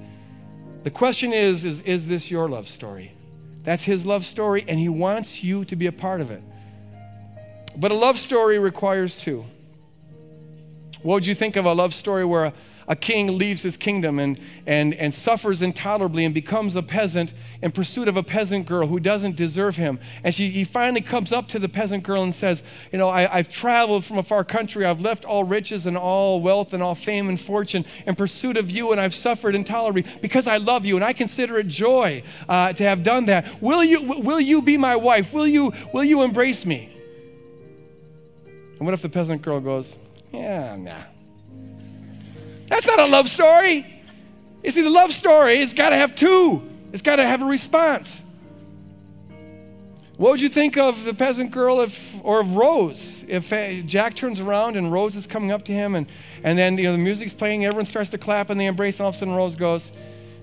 The 0.86 0.90
question 0.90 1.34
is, 1.34 1.66
is, 1.66 1.82
is 1.82 2.08
this 2.08 2.32
your 2.32 2.48
love 2.48 2.70
story? 2.70 3.17
That's 3.68 3.84
his 3.84 4.06
love 4.06 4.26
story, 4.26 4.64
and 4.66 4.80
he 4.80 4.88
wants 4.88 5.44
you 5.44 5.66
to 5.66 5.76
be 5.76 5.88
a 5.88 5.92
part 5.92 6.22
of 6.22 6.32
it. 6.32 6.42
But 7.76 7.92
a 7.92 7.96
love 7.96 8.18
story 8.18 8.60
requires 8.60 9.18
two. 9.18 9.44
What 11.02 11.16
would 11.16 11.26
you 11.26 11.36
think 11.36 11.58
of 11.58 11.66
a 11.66 11.74
love 11.74 11.94
story 11.94 12.24
where 12.24 12.46
a, 12.46 12.54
a 12.88 12.96
king 12.96 13.38
leaves 13.38 13.64
his 13.64 13.76
kingdom 13.76 14.18
and, 14.18 14.40
and, 14.66 14.94
and 14.94 15.14
suffers 15.14 15.62
intolerably 15.62 16.24
and 16.24 16.34
becomes 16.34 16.76
a 16.76 16.82
peasant 16.82 17.34
in 17.62 17.72
pursuit 17.72 18.08
of 18.08 18.16
a 18.16 18.24
peasant 18.24 18.66
girl 18.66 18.88
who 18.88 19.00
doesn't 19.00 19.36
deserve 19.36 19.76
him. 19.76 20.00
And 20.24 20.34
she, 20.34 20.50
he 20.50 20.64
finally 20.64 21.02
comes 21.02 21.34
up 21.34 21.48
to 21.50 21.60
the 21.60 21.68
peasant 21.68 22.04
girl 22.04 22.24
and 22.24 22.34
says, 22.34 22.64
You 22.92 22.98
know, 22.98 23.10
I, 23.10 23.38
I've 23.38 23.50
traveled 23.50 24.06
from 24.06 24.18
a 24.18 24.24
far 24.24 24.46
country. 24.46 24.86
I've 24.86 25.02
left 25.02 25.26
all 25.26 25.44
riches 25.44 25.86
and 25.86 25.98
all 25.98 26.40
wealth 26.40 26.74
and 26.74 26.82
all 26.82 26.96
fame 26.96 27.28
and 27.28 27.40
fortune 27.40 27.84
in 28.06 28.16
pursuit 28.16 28.56
of 28.56 28.72
you, 28.72 28.92
and 28.94 29.02
I've 29.02 29.16
suffered 29.16 29.54
intolerably 29.54 30.06
because 30.22 30.48
I 30.48 30.58
love 30.58 30.86
you, 30.86 30.96
and 30.96 31.04
I 31.04 31.12
consider 31.12 31.58
it 31.60 31.68
joy 31.68 32.24
uh, 32.48 32.72
to 32.74 32.84
have 32.84 33.04
done 33.04 33.26
that. 33.26 33.62
Will 33.62 33.84
you, 33.84 34.02
will 34.02 34.40
you 34.40 34.62
be 34.62 34.78
my 34.78 34.96
wife? 34.96 35.34
Will 35.34 35.48
you, 35.48 35.74
will 35.94 36.06
you 36.06 36.22
embrace 36.22 36.66
me? 36.66 36.94
And 38.46 38.86
what 38.86 38.94
if 38.94 39.02
the 39.02 39.10
peasant 39.10 39.42
girl 39.42 39.60
goes, 39.60 39.98
Yeah, 40.32 40.76
nah. 40.78 41.17
That's 42.68 42.86
not 42.86 43.00
a 43.00 43.06
love 43.06 43.30
story. 43.30 43.86
You 44.64 44.72
see, 44.72 44.82
the 44.82 44.90
love 44.90 45.14
story, 45.14 45.60
it's 45.60 45.74
got 45.74 45.90
to 45.90 45.96
have 45.96 46.16
two, 46.16 46.62
it's 46.92 47.02
got 47.02 47.18
to 47.18 47.24
have 47.24 47.42
a 47.42 47.46
response. 47.46 48.24
What 50.18 50.32
would 50.32 50.42
you 50.42 50.50
think 50.50 50.78
of 50.78 51.04
the 51.04 51.14
peasant 51.14 51.52
girl 51.52 51.82
if, 51.82 52.16
or 52.24 52.40
of 52.40 52.56
Rose? 52.56 53.24
If 53.28 53.54
uh, 53.54 53.82
Jack 53.82 54.16
turns 54.16 54.40
around 54.40 54.76
and 54.76 54.92
Rose 54.92 55.16
is 55.16 55.28
coming 55.28 55.52
up 55.52 55.66
to 55.66 55.72
him, 55.72 55.94
and, 55.94 56.08
and 56.44 56.58
then 56.58 56.76
you 56.78 56.86
know, 56.86 56.94
the 56.94 56.98
music's 56.98 57.34
playing, 57.34 57.66
everyone 57.66 57.86
starts 57.86 58.10
to 58.10 58.18
clap 58.18 58.50
and 58.50 58.60
they 58.60 58.66
embrace, 58.66 58.96
and 58.96 59.02
all 59.02 59.10
of 59.10 59.16
a 59.16 59.20
sudden 59.20 59.36
Rose 59.36 59.56
goes, 59.56 59.92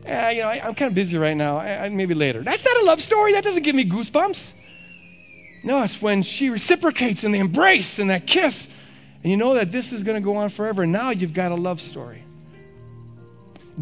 eh, 0.06 0.30
you 0.30 0.42
know, 0.42 0.48
I, 0.48 0.68
am 0.68 0.76
kind 0.76 0.88
of 0.88 0.94
busy 0.94 1.18
right 1.18 1.36
now. 1.36 1.58
I, 1.58 1.86
I, 1.86 1.88
maybe 1.88 2.14
later. 2.14 2.42
That's 2.42 2.64
not 2.64 2.82
a 2.82 2.84
love 2.84 3.02
story. 3.02 3.32
That 3.32 3.42
doesn't 3.42 3.64
give 3.64 3.74
me 3.74 3.84
goosebumps. 3.84 4.52
No, 5.64 5.82
it's 5.82 6.00
when 6.00 6.22
she 6.22 6.50
reciprocates 6.50 7.24
and 7.24 7.34
they 7.34 7.40
embrace 7.40 7.98
and 7.98 8.10
that 8.10 8.28
kiss 8.28 8.68
and 9.24 9.30
you 9.30 9.38
know 9.38 9.54
that 9.54 9.72
this 9.72 9.90
is 9.92 10.02
going 10.02 10.22
to 10.22 10.24
go 10.24 10.36
on 10.36 10.50
forever. 10.50 10.86
Now 10.86 11.10
you've 11.10 11.32
got 11.32 11.50
a 11.50 11.54
love 11.54 11.80
story. 11.80 12.22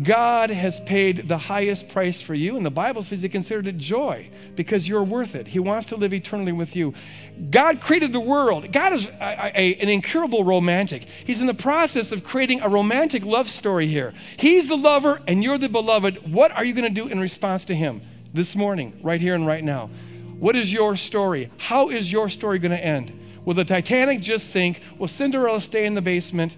God 0.00 0.50
has 0.50 0.80
paid 0.80 1.28
the 1.28 1.36
highest 1.36 1.88
price 1.88 2.18
for 2.18 2.32
you, 2.32 2.56
and 2.56 2.64
the 2.64 2.70
Bible 2.70 3.02
says 3.02 3.20
He 3.20 3.28
considered 3.28 3.66
it 3.66 3.76
joy 3.76 4.30
because 4.54 4.88
you're 4.88 5.02
worth 5.02 5.34
it. 5.34 5.48
He 5.48 5.58
wants 5.58 5.88
to 5.88 5.96
live 5.96 6.14
eternally 6.14 6.52
with 6.52 6.74
you. 6.74 6.94
God 7.50 7.80
created 7.80 8.12
the 8.12 8.20
world. 8.20 8.72
God 8.72 8.94
is 8.94 9.04
a, 9.04 9.10
a, 9.20 9.74
an 9.74 9.90
incurable 9.90 10.44
romantic. 10.44 11.06
He's 11.26 11.40
in 11.40 11.46
the 11.46 11.52
process 11.52 12.10
of 12.10 12.24
creating 12.24 12.62
a 12.62 12.70
romantic 12.70 13.22
love 13.24 13.50
story 13.50 13.86
here. 13.86 14.14
He's 14.38 14.68
the 14.68 14.78
lover, 14.78 15.20
and 15.26 15.42
you're 15.42 15.58
the 15.58 15.68
beloved. 15.68 16.32
What 16.32 16.52
are 16.52 16.64
you 16.64 16.72
going 16.72 16.88
to 16.88 16.94
do 16.94 17.08
in 17.08 17.20
response 17.20 17.66
to 17.66 17.74
Him 17.74 18.00
this 18.32 18.54
morning, 18.54 18.98
right 19.02 19.20
here 19.20 19.34
and 19.34 19.46
right 19.46 19.62
now? 19.62 19.90
What 20.38 20.56
is 20.56 20.72
your 20.72 20.96
story? 20.96 21.50
How 21.58 21.90
is 21.90 22.10
your 22.10 22.30
story 22.30 22.58
going 22.58 22.72
to 22.72 22.82
end? 22.82 23.18
Will 23.44 23.54
the 23.54 23.64
Titanic 23.64 24.20
just 24.20 24.50
sink? 24.50 24.80
Will 24.98 25.08
Cinderella 25.08 25.60
stay 25.60 25.84
in 25.84 25.94
the 25.94 26.02
basement? 26.02 26.56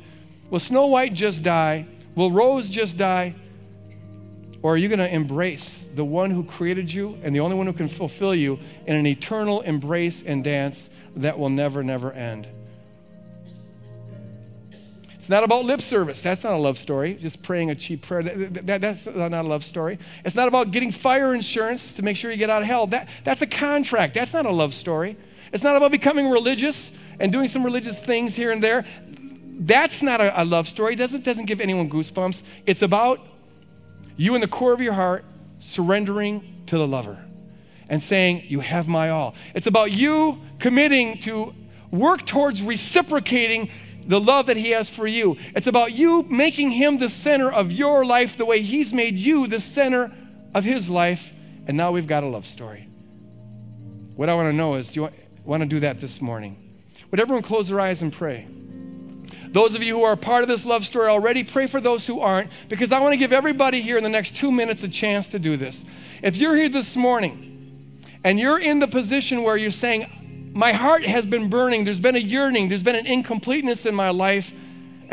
Will 0.50 0.60
Snow 0.60 0.86
White 0.86 1.14
just 1.14 1.42
die? 1.42 1.86
Will 2.14 2.30
Rose 2.30 2.68
just 2.68 2.96
die? 2.96 3.34
Or 4.62 4.74
are 4.74 4.76
you 4.76 4.88
going 4.88 4.98
to 4.98 5.12
embrace 5.12 5.86
the 5.94 6.04
one 6.04 6.30
who 6.30 6.44
created 6.44 6.92
you 6.92 7.18
and 7.22 7.34
the 7.34 7.40
only 7.40 7.56
one 7.56 7.66
who 7.66 7.72
can 7.72 7.88
fulfill 7.88 8.34
you 8.34 8.58
in 8.86 8.96
an 8.96 9.06
eternal 9.06 9.60
embrace 9.62 10.22
and 10.24 10.42
dance 10.42 10.88
that 11.16 11.38
will 11.38 11.50
never, 11.50 11.82
never 11.82 12.12
end? 12.12 12.48
It's 15.24 15.30
not 15.30 15.42
about 15.42 15.64
lip 15.64 15.80
service. 15.80 16.20
That's 16.20 16.44
not 16.44 16.52
a 16.52 16.58
love 16.58 16.76
story. 16.76 17.14
Just 17.14 17.40
praying 17.40 17.70
a 17.70 17.74
cheap 17.74 18.02
prayer. 18.02 18.22
That, 18.22 18.66
that, 18.66 18.80
that's 18.82 19.06
not 19.06 19.32
a 19.32 19.42
love 19.42 19.64
story. 19.64 19.98
It's 20.22 20.36
not 20.36 20.48
about 20.48 20.70
getting 20.70 20.92
fire 20.92 21.32
insurance 21.32 21.94
to 21.94 22.02
make 22.02 22.18
sure 22.18 22.30
you 22.30 22.36
get 22.36 22.50
out 22.50 22.60
of 22.60 22.68
hell. 22.68 22.86
That, 22.88 23.08
that's 23.22 23.40
a 23.40 23.46
contract. 23.46 24.12
That's 24.12 24.34
not 24.34 24.44
a 24.44 24.50
love 24.50 24.74
story. 24.74 25.16
It's 25.54 25.62
not 25.62 25.76
about 25.76 25.92
becoming 25.92 26.28
religious 26.28 26.90
and 27.20 27.30
doing 27.30 27.48
some 27.48 27.64
religious 27.64 27.96
things 27.96 28.34
here 28.34 28.50
and 28.50 28.62
there. 28.62 28.84
That's 29.60 30.02
not 30.02 30.20
a, 30.20 30.42
a 30.42 30.44
love 30.44 30.66
story. 30.66 30.94
It 30.94 30.96
doesn't, 30.96 31.22
doesn't 31.22 31.44
give 31.44 31.60
anyone 31.60 31.88
goosebumps. 31.88 32.42
It's 32.66 32.82
about 32.82 33.20
you 34.16 34.34
in 34.34 34.40
the 34.40 34.48
core 34.48 34.72
of 34.72 34.80
your 34.80 34.94
heart 34.94 35.24
surrendering 35.60 36.64
to 36.66 36.76
the 36.76 36.88
lover 36.88 37.24
and 37.88 38.02
saying, 38.02 38.46
You 38.48 38.60
have 38.60 38.88
my 38.88 39.10
all. 39.10 39.36
It's 39.54 39.68
about 39.68 39.92
you 39.92 40.40
committing 40.58 41.18
to 41.20 41.54
work 41.92 42.26
towards 42.26 42.60
reciprocating 42.60 43.70
the 44.06 44.18
love 44.18 44.46
that 44.46 44.56
He 44.56 44.70
has 44.70 44.88
for 44.88 45.06
you. 45.06 45.36
It's 45.54 45.68
about 45.68 45.92
you 45.92 46.24
making 46.24 46.72
Him 46.72 46.98
the 46.98 47.08
center 47.08 47.50
of 47.50 47.70
your 47.70 48.04
life 48.04 48.36
the 48.36 48.44
way 48.44 48.60
He's 48.60 48.92
made 48.92 49.16
you 49.16 49.46
the 49.46 49.60
center 49.60 50.12
of 50.52 50.64
His 50.64 50.88
life. 50.88 51.32
And 51.68 51.76
now 51.76 51.92
we've 51.92 52.08
got 52.08 52.24
a 52.24 52.26
love 52.26 52.44
story. 52.44 52.88
What 54.16 54.28
I 54.28 54.34
want 54.34 54.48
to 54.48 54.52
know 54.52 54.74
is 54.74 54.88
do 54.88 54.94
you 54.94 55.02
want, 55.02 55.14
want 55.44 55.62
to 55.62 55.68
do 55.68 55.80
that 55.80 56.00
this 56.00 56.20
morning? 56.20 56.56
Would 57.10 57.20
everyone 57.20 57.42
close 57.42 57.68
their 57.68 57.80
eyes 57.80 58.02
and 58.02 58.12
pray? 58.12 58.46
Those 59.48 59.76
of 59.76 59.82
you 59.82 59.98
who 59.98 60.02
are 60.02 60.16
part 60.16 60.42
of 60.42 60.48
this 60.48 60.64
love 60.64 60.84
story 60.84 61.08
already, 61.08 61.44
pray 61.44 61.68
for 61.68 61.80
those 61.80 62.06
who 62.06 62.20
aren't, 62.20 62.50
because 62.68 62.90
I 62.90 62.98
want 62.98 63.12
to 63.12 63.16
give 63.16 63.32
everybody 63.32 63.80
here 63.80 63.96
in 63.96 64.02
the 64.02 64.08
next 64.08 64.34
two 64.34 64.50
minutes 64.50 64.82
a 64.82 64.88
chance 64.88 65.28
to 65.28 65.38
do 65.38 65.56
this. 65.56 65.84
If 66.22 66.36
you're 66.36 66.56
here 66.56 66.68
this 66.68 66.96
morning 66.96 67.50
and 68.24 68.40
you're 68.40 68.58
in 68.58 68.80
the 68.80 68.88
position 68.88 69.44
where 69.44 69.56
you're 69.56 69.70
saying, 69.70 70.52
my 70.54 70.72
heart 70.72 71.04
has 71.04 71.26
been 71.26 71.50
burning. 71.50 71.84
There's 71.84 72.00
been 72.00 72.16
a 72.16 72.20
yearning. 72.20 72.68
There's 72.68 72.82
been 72.82 72.96
an 72.96 73.06
incompleteness 73.06 73.86
in 73.86 73.94
my 73.94 74.10
life. 74.10 74.52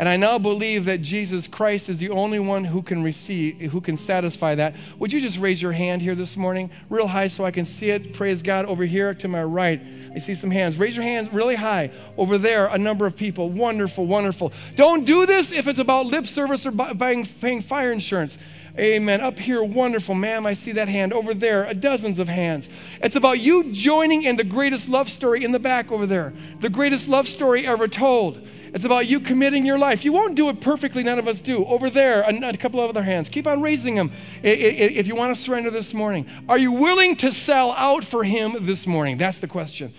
And 0.02 0.08
I 0.08 0.16
now 0.16 0.36
believe 0.36 0.86
that 0.86 1.00
Jesus 1.00 1.46
Christ 1.46 1.88
is 1.88 1.98
the 1.98 2.10
only 2.10 2.40
one 2.40 2.64
who 2.64 2.82
can 2.82 3.04
receive, 3.04 3.70
who 3.70 3.80
can 3.80 3.96
satisfy 3.96 4.56
that. 4.56 4.74
Would 4.98 5.12
you 5.12 5.20
just 5.20 5.38
raise 5.38 5.62
your 5.62 5.70
hand 5.70 6.02
here 6.02 6.16
this 6.16 6.36
morning, 6.36 6.72
real 6.90 7.06
high 7.06 7.28
so 7.28 7.44
I 7.44 7.52
can 7.52 7.64
see 7.64 7.90
it? 7.90 8.12
Praise 8.12 8.42
God. 8.42 8.64
Over 8.64 8.84
here 8.84 9.14
to 9.14 9.28
my 9.28 9.44
right, 9.44 9.80
I 10.12 10.18
see 10.18 10.34
some 10.34 10.50
hands. 10.50 10.76
Raise 10.76 10.96
your 10.96 11.04
hands 11.04 11.32
really 11.32 11.54
high. 11.54 11.92
Over 12.16 12.36
there, 12.36 12.66
a 12.66 12.78
number 12.78 13.06
of 13.06 13.14
people. 13.14 13.48
Wonderful, 13.48 14.04
wonderful. 14.04 14.52
Don't 14.74 15.04
do 15.04 15.24
this 15.24 15.52
if 15.52 15.68
it's 15.68 15.78
about 15.78 16.06
lip 16.06 16.26
service 16.26 16.66
or 16.66 16.72
buying, 16.72 17.24
paying 17.24 17.62
fire 17.62 17.92
insurance. 17.92 18.36
Amen. 18.76 19.20
Up 19.20 19.38
here, 19.38 19.62
wonderful. 19.62 20.16
Ma'am, 20.16 20.46
I 20.46 20.54
see 20.54 20.72
that 20.72 20.88
hand. 20.88 21.12
Over 21.12 21.32
there, 21.32 21.62
a 21.66 21.74
dozens 21.74 22.18
of 22.18 22.28
hands. 22.28 22.68
It's 23.00 23.14
about 23.14 23.38
you 23.38 23.70
joining 23.70 24.22
in 24.22 24.34
the 24.34 24.42
greatest 24.42 24.88
love 24.88 25.08
story 25.08 25.44
in 25.44 25.52
the 25.52 25.60
back 25.60 25.92
over 25.92 26.06
there, 26.06 26.32
the 26.58 26.70
greatest 26.70 27.06
love 27.06 27.28
story 27.28 27.68
ever 27.68 27.86
told. 27.86 28.44
It's 28.74 28.84
about 28.84 29.06
you 29.06 29.20
committing 29.20 29.66
your 29.66 29.78
life. 29.78 30.04
You 30.04 30.12
won't 30.12 30.34
do 30.34 30.48
it 30.48 30.60
perfectly, 30.62 31.02
none 31.02 31.18
of 31.18 31.28
us 31.28 31.40
do. 31.40 31.64
Over 31.66 31.90
there, 31.90 32.22
a, 32.22 32.48
a 32.48 32.56
couple 32.56 32.80
of 32.80 32.88
other 32.88 33.02
hands. 33.02 33.28
Keep 33.28 33.46
on 33.46 33.60
raising 33.60 33.94
them 33.96 34.12
if 34.42 35.06
you 35.06 35.14
want 35.14 35.36
to 35.36 35.40
surrender 35.40 35.70
this 35.70 35.92
morning. 35.92 36.26
Are 36.48 36.56
you 36.56 36.72
willing 36.72 37.16
to 37.16 37.32
sell 37.32 37.72
out 37.72 38.02
for 38.02 38.24
Him 38.24 38.56
this 38.60 38.86
morning? 38.86 39.18
That's 39.18 39.38
the 39.38 39.46
question. 39.46 39.92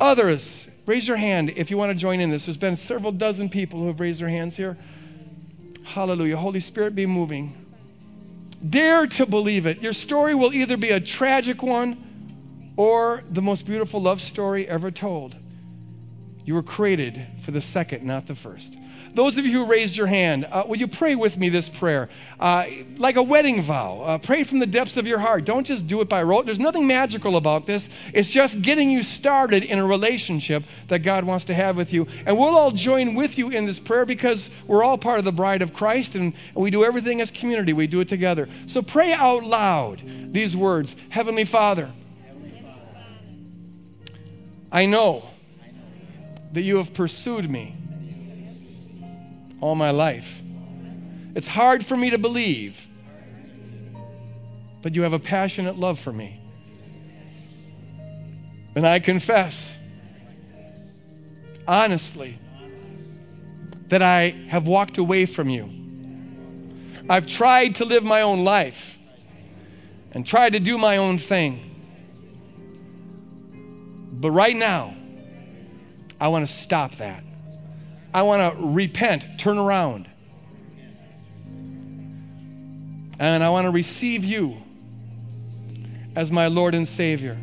Others, 0.00 0.68
raise 0.86 1.08
your 1.08 1.16
hand 1.16 1.52
if 1.56 1.68
you 1.70 1.76
want 1.76 1.90
to 1.90 1.96
join 1.96 2.20
in 2.20 2.30
this. 2.30 2.46
There's 2.46 2.56
been 2.56 2.76
several 2.76 3.10
dozen 3.10 3.48
people 3.48 3.80
who 3.80 3.88
have 3.88 3.98
raised 3.98 4.20
their 4.20 4.28
hands 4.28 4.56
here. 4.56 4.78
Hallelujah. 5.82 6.36
Holy 6.36 6.60
Spirit, 6.60 6.94
be 6.94 7.06
moving. 7.06 7.56
Dare 8.68 9.08
to 9.08 9.26
believe 9.26 9.66
it. 9.66 9.82
Your 9.82 9.92
story 9.92 10.36
will 10.36 10.54
either 10.54 10.76
be 10.76 10.90
a 10.90 11.00
tragic 11.00 11.60
one 11.60 12.72
or 12.76 13.24
the 13.28 13.42
most 13.42 13.66
beautiful 13.66 14.00
love 14.00 14.22
story 14.22 14.68
ever 14.68 14.92
told. 14.92 15.36
You 16.44 16.54
were 16.54 16.62
created 16.62 17.26
for 17.44 17.50
the 17.50 17.60
second, 17.60 18.04
not 18.04 18.26
the 18.26 18.34
first. 18.34 18.76
Those 19.14 19.36
of 19.36 19.44
you 19.44 19.52
who 19.52 19.66
raised 19.66 19.94
your 19.94 20.06
hand, 20.06 20.46
uh, 20.50 20.64
will 20.66 20.78
you 20.78 20.88
pray 20.88 21.14
with 21.14 21.36
me 21.36 21.50
this 21.50 21.68
prayer? 21.68 22.08
Uh, 22.40 22.64
like 22.96 23.16
a 23.16 23.22
wedding 23.22 23.60
vow. 23.60 24.00
Uh, 24.00 24.18
pray 24.18 24.42
from 24.42 24.58
the 24.58 24.66
depths 24.66 24.96
of 24.96 25.06
your 25.06 25.18
heart. 25.18 25.44
Don't 25.44 25.66
just 25.66 25.86
do 25.86 26.00
it 26.00 26.08
by 26.08 26.22
rote. 26.22 26.46
There's 26.46 26.58
nothing 26.58 26.86
magical 26.86 27.36
about 27.36 27.66
this. 27.66 27.90
It's 28.14 28.30
just 28.30 28.62
getting 28.62 28.90
you 28.90 29.02
started 29.02 29.64
in 29.64 29.78
a 29.78 29.86
relationship 29.86 30.64
that 30.88 31.00
God 31.00 31.24
wants 31.24 31.44
to 31.46 31.54
have 31.54 31.76
with 31.76 31.92
you. 31.92 32.06
And 32.24 32.38
we'll 32.38 32.56
all 32.56 32.70
join 32.70 33.14
with 33.14 33.36
you 33.36 33.50
in 33.50 33.66
this 33.66 33.78
prayer 33.78 34.06
because 34.06 34.48
we're 34.66 34.82
all 34.82 34.96
part 34.96 35.18
of 35.18 35.26
the 35.26 35.32
bride 35.32 35.60
of 35.60 35.74
Christ 35.74 36.14
and, 36.14 36.32
and 36.54 36.64
we 36.64 36.70
do 36.70 36.82
everything 36.82 37.20
as 37.20 37.30
community. 37.30 37.74
We 37.74 37.86
do 37.86 38.00
it 38.00 38.08
together. 38.08 38.48
So 38.66 38.80
pray 38.80 39.12
out 39.12 39.44
loud 39.44 40.02
these 40.32 40.56
words 40.56 40.96
Heavenly 41.10 41.44
Father, 41.44 41.92
I 44.70 44.86
know 44.86 45.31
that 46.52 46.62
you 46.62 46.76
have 46.76 46.92
pursued 46.92 47.50
me 47.50 47.76
all 49.60 49.74
my 49.74 49.90
life. 49.90 50.40
It's 51.34 51.46
hard 51.46 51.84
for 51.84 51.96
me 51.96 52.10
to 52.10 52.18
believe, 52.18 52.86
but 54.82 54.94
you 54.94 55.02
have 55.02 55.12
a 55.12 55.18
passionate 55.18 55.78
love 55.78 55.98
for 55.98 56.12
me. 56.12 56.40
And 58.74 58.86
I 58.86 58.98
confess, 59.00 59.72
honestly, 61.66 62.38
that 63.88 64.02
I 64.02 64.30
have 64.48 64.66
walked 64.66 64.98
away 64.98 65.26
from 65.26 65.48
you. 65.48 65.70
I've 67.08 67.26
tried 67.26 67.76
to 67.76 67.84
live 67.84 68.04
my 68.04 68.22
own 68.22 68.44
life 68.44 68.98
and 70.12 70.26
tried 70.26 70.54
to 70.54 70.60
do 70.60 70.78
my 70.78 70.96
own 70.98 71.18
thing. 71.18 71.68
But 74.12 74.30
right 74.30 74.56
now, 74.56 74.94
I 76.22 76.28
want 76.28 76.46
to 76.46 76.52
stop 76.52 76.94
that. 76.98 77.24
I 78.14 78.22
want 78.22 78.56
to 78.56 78.64
repent, 78.64 79.26
turn 79.40 79.58
around. 79.58 80.08
And 83.18 83.42
I 83.42 83.48
want 83.48 83.64
to 83.64 83.72
receive 83.72 84.24
you 84.24 84.62
as 86.14 86.30
my 86.30 86.46
Lord 86.46 86.76
and 86.76 86.86
Savior. 86.86 87.36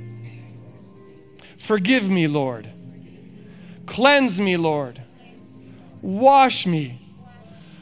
Forgive 1.58 2.10
me, 2.10 2.30
Lord. 2.30 2.72
Cleanse 3.86 4.40
me, 4.40 4.56
Lord. 4.56 5.04
Wash 6.02 6.66
me. 6.66 7.06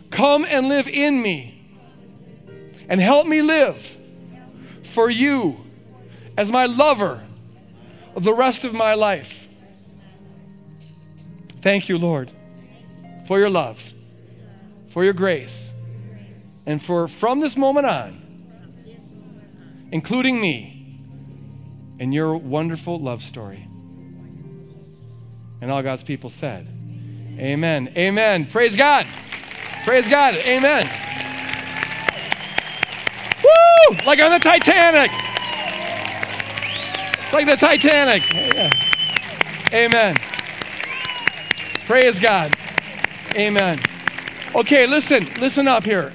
Come 0.10 0.46
and 0.46 0.68
live 0.68 0.88
in 0.88 1.22
me. 1.22 1.78
And 2.90 3.00
help 3.00 3.28
me 3.28 3.44
live 3.44 3.98
for 4.82 5.12
you 5.12 5.64
as 6.36 6.50
my 6.50 6.66
lover 6.66 7.24
the 8.16 8.34
rest 8.34 8.66
of 8.66 8.74
my 8.74 8.96
life. 8.96 9.47
Thank 11.68 11.90
you, 11.90 11.98
Lord 11.98 12.32
for 13.28 13.40
your 13.40 13.50
love, 13.50 13.92
for 14.88 15.04
your 15.04 15.12
grace, 15.12 15.70
and 16.66 16.82
for 16.82 17.10
from 17.10 17.42
this 17.42 17.58
moment 17.58 17.86
on, 17.86 18.22
including 19.92 20.40
me 20.40 21.02
in 22.00 22.14
your 22.14 22.38
wonderful 22.38 22.98
love 23.02 23.22
story. 23.22 23.68
And 25.60 25.70
all 25.70 25.84
God's 25.84 26.04
people 26.04 26.30
said, 26.30 26.70
Amen. 27.38 27.92
Amen. 27.98 28.46
Praise 28.46 28.78
God. 28.78 29.06
Praise 29.84 30.08
God. 30.08 30.36
Amen. 30.36 30.86
Woo! 33.44 33.98
Like 34.06 34.22
on 34.22 34.32
the 34.32 34.40
Titanic. 34.40 35.12
It's 37.24 37.34
like 37.34 37.46
the 37.46 37.58
Titanic. 37.58 38.24
Amen. 39.74 40.16
Praise 41.88 42.20
God. 42.20 42.54
Amen. 43.34 43.80
Okay, 44.54 44.86
listen, 44.88 45.26
listen 45.40 45.70
up 45.70 45.86
here. 45.86 46.12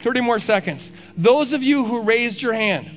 30 0.00 0.20
more 0.20 0.40
seconds. 0.40 0.90
Those 1.16 1.52
of 1.52 1.62
you 1.62 1.84
who 1.84 2.02
raised 2.02 2.42
your 2.42 2.52
hand, 2.52 2.90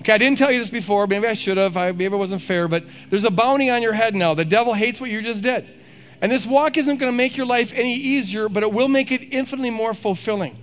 okay, 0.00 0.14
I 0.14 0.16
didn't 0.16 0.38
tell 0.38 0.50
you 0.50 0.58
this 0.58 0.70
before. 0.70 1.06
Maybe 1.08 1.26
I 1.26 1.34
should 1.34 1.58
have. 1.58 1.76
I, 1.76 1.92
maybe 1.92 2.06
it 2.06 2.16
wasn't 2.16 2.40
fair, 2.40 2.68
but 2.68 2.84
there's 3.10 3.24
a 3.24 3.30
bounty 3.30 3.68
on 3.68 3.82
your 3.82 3.92
head 3.92 4.14
now. 4.14 4.32
The 4.32 4.46
devil 4.46 4.72
hates 4.72 4.98
what 4.98 5.10
you 5.10 5.20
just 5.20 5.42
did. 5.42 5.68
And 6.22 6.32
this 6.32 6.46
walk 6.46 6.78
isn't 6.78 6.96
going 6.96 7.12
to 7.12 7.16
make 7.16 7.36
your 7.36 7.44
life 7.44 7.70
any 7.74 7.94
easier, 7.94 8.48
but 8.48 8.62
it 8.62 8.72
will 8.72 8.88
make 8.88 9.12
it 9.12 9.34
infinitely 9.34 9.68
more 9.68 9.92
fulfilling. 9.92 10.56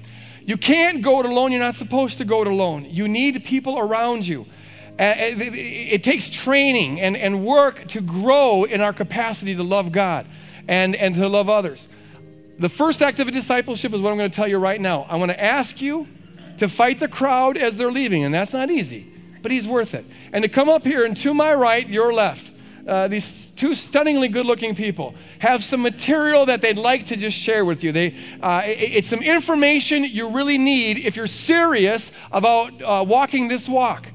You 0.43 0.57
can't 0.57 1.03
go 1.03 1.19
it 1.19 1.27
alone. 1.27 1.51
You're 1.51 1.61
not 1.61 1.75
supposed 1.75 2.17
to 2.17 2.25
go 2.25 2.41
it 2.41 2.47
alone. 2.47 2.85
You 2.85 3.07
need 3.07 3.43
people 3.43 3.77
around 3.77 4.25
you. 4.25 4.47
Uh, 4.99 5.15
it, 5.17 6.03
takes 6.03 6.29
training 6.29 7.01
and, 7.01 7.17
and 7.17 7.43
work 7.43 7.87
to 7.87 7.99
grow 7.99 8.63
in 8.63 8.79
our 8.79 8.93
capacity 8.93 9.55
to 9.55 9.63
love 9.63 9.91
God 9.91 10.27
and, 10.67 10.95
and 10.95 11.15
to 11.15 11.27
love 11.27 11.49
others. 11.49 11.87
The 12.59 12.69
first 12.69 13.01
act 13.01 13.19
of 13.19 13.31
discipleship 13.31 13.91
is 13.93 14.01
what 14.01 14.11
I'm 14.11 14.17
going 14.17 14.29
to 14.29 14.35
tell 14.35 14.47
you 14.47 14.59
right 14.59 14.79
now. 14.79 15.07
I 15.09 15.15
want 15.15 15.31
to 15.31 15.43
ask 15.43 15.81
you 15.81 16.07
to 16.59 16.67
fight 16.67 16.99
the 16.99 17.07
crowd 17.07 17.57
as 17.57 17.75
they're 17.75 17.91
leaving, 17.91 18.23
and 18.23 18.31
that's 18.31 18.53
not 18.53 18.69
easy. 18.69 19.11
but 19.41 19.51
he's 19.51 19.67
worth 19.67 19.93
it. 19.93 20.05
And 20.31 20.43
to 20.43 20.47
come 20.47 20.69
up 20.69 20.85
here 20.85 21.05
and 21.05 21.17
to 21.17 21.33
my 21.33 21.53
right, 21.53 21.87
your 21.89 22.13
left, 22.13 22.51
uh, 22.87 23.07
these 23.07 23.51
two 23.55 23.75
stunningly 23.75 24.27
good 24.27 24.45
looking 24.45 24.75
people 24.75 25.15
have 25.39 25.63
some 25.63 25.81
material 25.81 26.45
that 26.45 26.61
they'd 26.61 26.77
like 26.77 27.07
to 27.07 27.15
just 27.15 27.37
share 27.37 27.65
with 27.65 27.83
you. 27.83 27.91
They, 27.91 28.15
uh, 28.41 28.61
it, 28.65 28.69
it's 28.69 29.09
some 29.09 29.21
information 29.21 30.03
you 30.03 30.29
really 30.29 30.57
need 30.57 30.99
if 30.99 31.15
you're 31.15 31.27
serious 31.27 32.11
about 32.31 32.81
uh, 32.81 33.03
walking 33.05 33.47
this 33.47 33.67
walk 33.67 34.07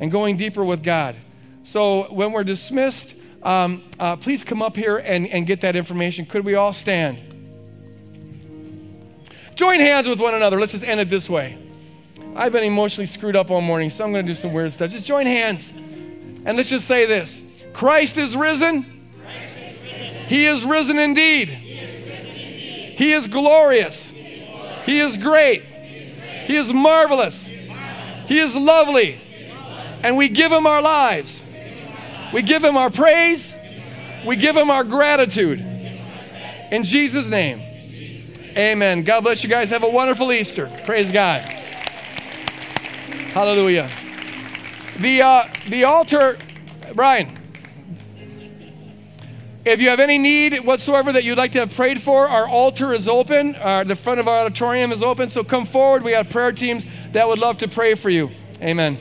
and 0.00 0.10
going 0.10 0.36
deeper 0.36 0.64
with 0.64 0.82
God. 0.82 1.16
So 1.64 2.12
when 2.12 2.32
we're 2.32 2.44
dismissed, 2.44 3.14
um, 3.42 3.82
uh, 3.98 4.16
please 4.16 4.44
come 4.44 4.62
up 4.62 4.76
here 4.76 4.96
and, 4.96 5.28
and 5.28 5.46
get 5.46 5.60
that 5.62 5.76
information. 5.76 6.26
Could 6.26 6.44
we 6.44 6.54
all 6.54 6.72
stand? 6.72 7.18
Join 9.54 9.80
hands 9.80 10.08
with 10.08 10.20
one 10.20 10.34
another. 10.34 10.58
Let's 10.60 10.72
just 10.72 10.84
end 10.84 11.00
it 11.00 11.08
this 11.08 11.28
way. 11.28 11.58
I've 12.36 12.52
been 12.52 12.64
emotionally 12.64 13.06
screwed 13.06 13.34
up 13.34 13.50
all 13.50 13.60
morning, 13.60 13.90
so 13.90 14.04
I'm 14.04 14.12
going 14.12 14.24
to 14.24 14.32
do 14.32 14.38
some 14.38 14.52
weird 14.52 14.72
stuff. 14.72 14.90
Just 14.90 15.06
join 15.06 15.26
hands. 15.26 15.68
And 16.44 16.56
let's 16.56 16.68
just 16.68 16.86
say 16.86 17.06
this 17.06 17.42
Christ 17.72 18.16
is 18.16 18.36
risen. 18.36 18.94
He 20.28 20.46
is 20.46 20.64
risen 20.64 20.98
indeed. 20.98 21.48
He 21.48 23.12
is 23.12 23.26
glorious. 23.26 24.12
He 24.84 25.00
is 25.00 25.16
great. 25.16 25.64
He 26.46 26.56
is 26.56 26.72
marvelous. 26.72 27.46
He 28.26 28.38
is 28.38 28.54
lovely. 28.54 29.20
And 30.02 30.16
we 30.16 30.28
give 30.28 30.52
him 30.52 30.66
our 30.66 30.82
lives. 30.82 31.44
We 32.32 32.42
give 32.42 32.62
him 32.62 32.76
our 32.76 32.90
praise. 32.90 33.54
We 34.26 34.36
give 34.36 34.56
him 34.56 34.70
our 34.70 34.84
gratitude. 34.84 35.60
In 36.70 36.84
Jesus' 36.84 37.26
name. 37.26 37.60
Amen. 38.56 39.02
God 39.02 39.22
bless 39.22 39.42
you 39.42 39.48
guys. 39.48 39.70
Have 39.70 39.84
a 39.84 39.88
wonderful 39.88 40.32
Easter. 40.32 40.70
Praise 40.84 41.10
God. 41.10 41.42
Hallelujah. 43.32 43.88
The, 44.98 45.22
uh, 45.22 45.48
the 45.68 45.84
altar, 45.84 46.38
Brian, 46.94 47.38
if 49.64 49.80
you 49.80 49.90
have 49.90 50.00
any 50.00 50.18
need 50.18 50.64
whatsoever 50.64 51.12
that 51.12 51.24
you'd 51.24 51.38
like 51.38 51.52
to 51.52 51.60
have 51.60 51.74
prayed 51.74 52.00
for, 52.00 52.28
our 52.28 52.48
altar 52.48 52.92
is 52.92 53.06
open. 53.06 53.54
Uh, 53.54 53.84
the 53.84 53.94
front 53.94 54.18
of 54.18 54.26
our 54.26 54.44
auditorium 54.44 54.92
is 54.92 55.02
open. 55.02 55.30
So 55.30 55.44
come 55.44 55.66
forward. 55.66 56.02
We 56.02 56.12
have 56.12 56.30
prayer 56.30 56.52
teams 56.52 56.86
that 57.12 57.28
would 57.28 57.38
love 57.38 57.58
to 57.58 57.68
pray 57.68 57.94
for 57.94 58.10
you. 58.10 58.30
Amen. 58.60 58.98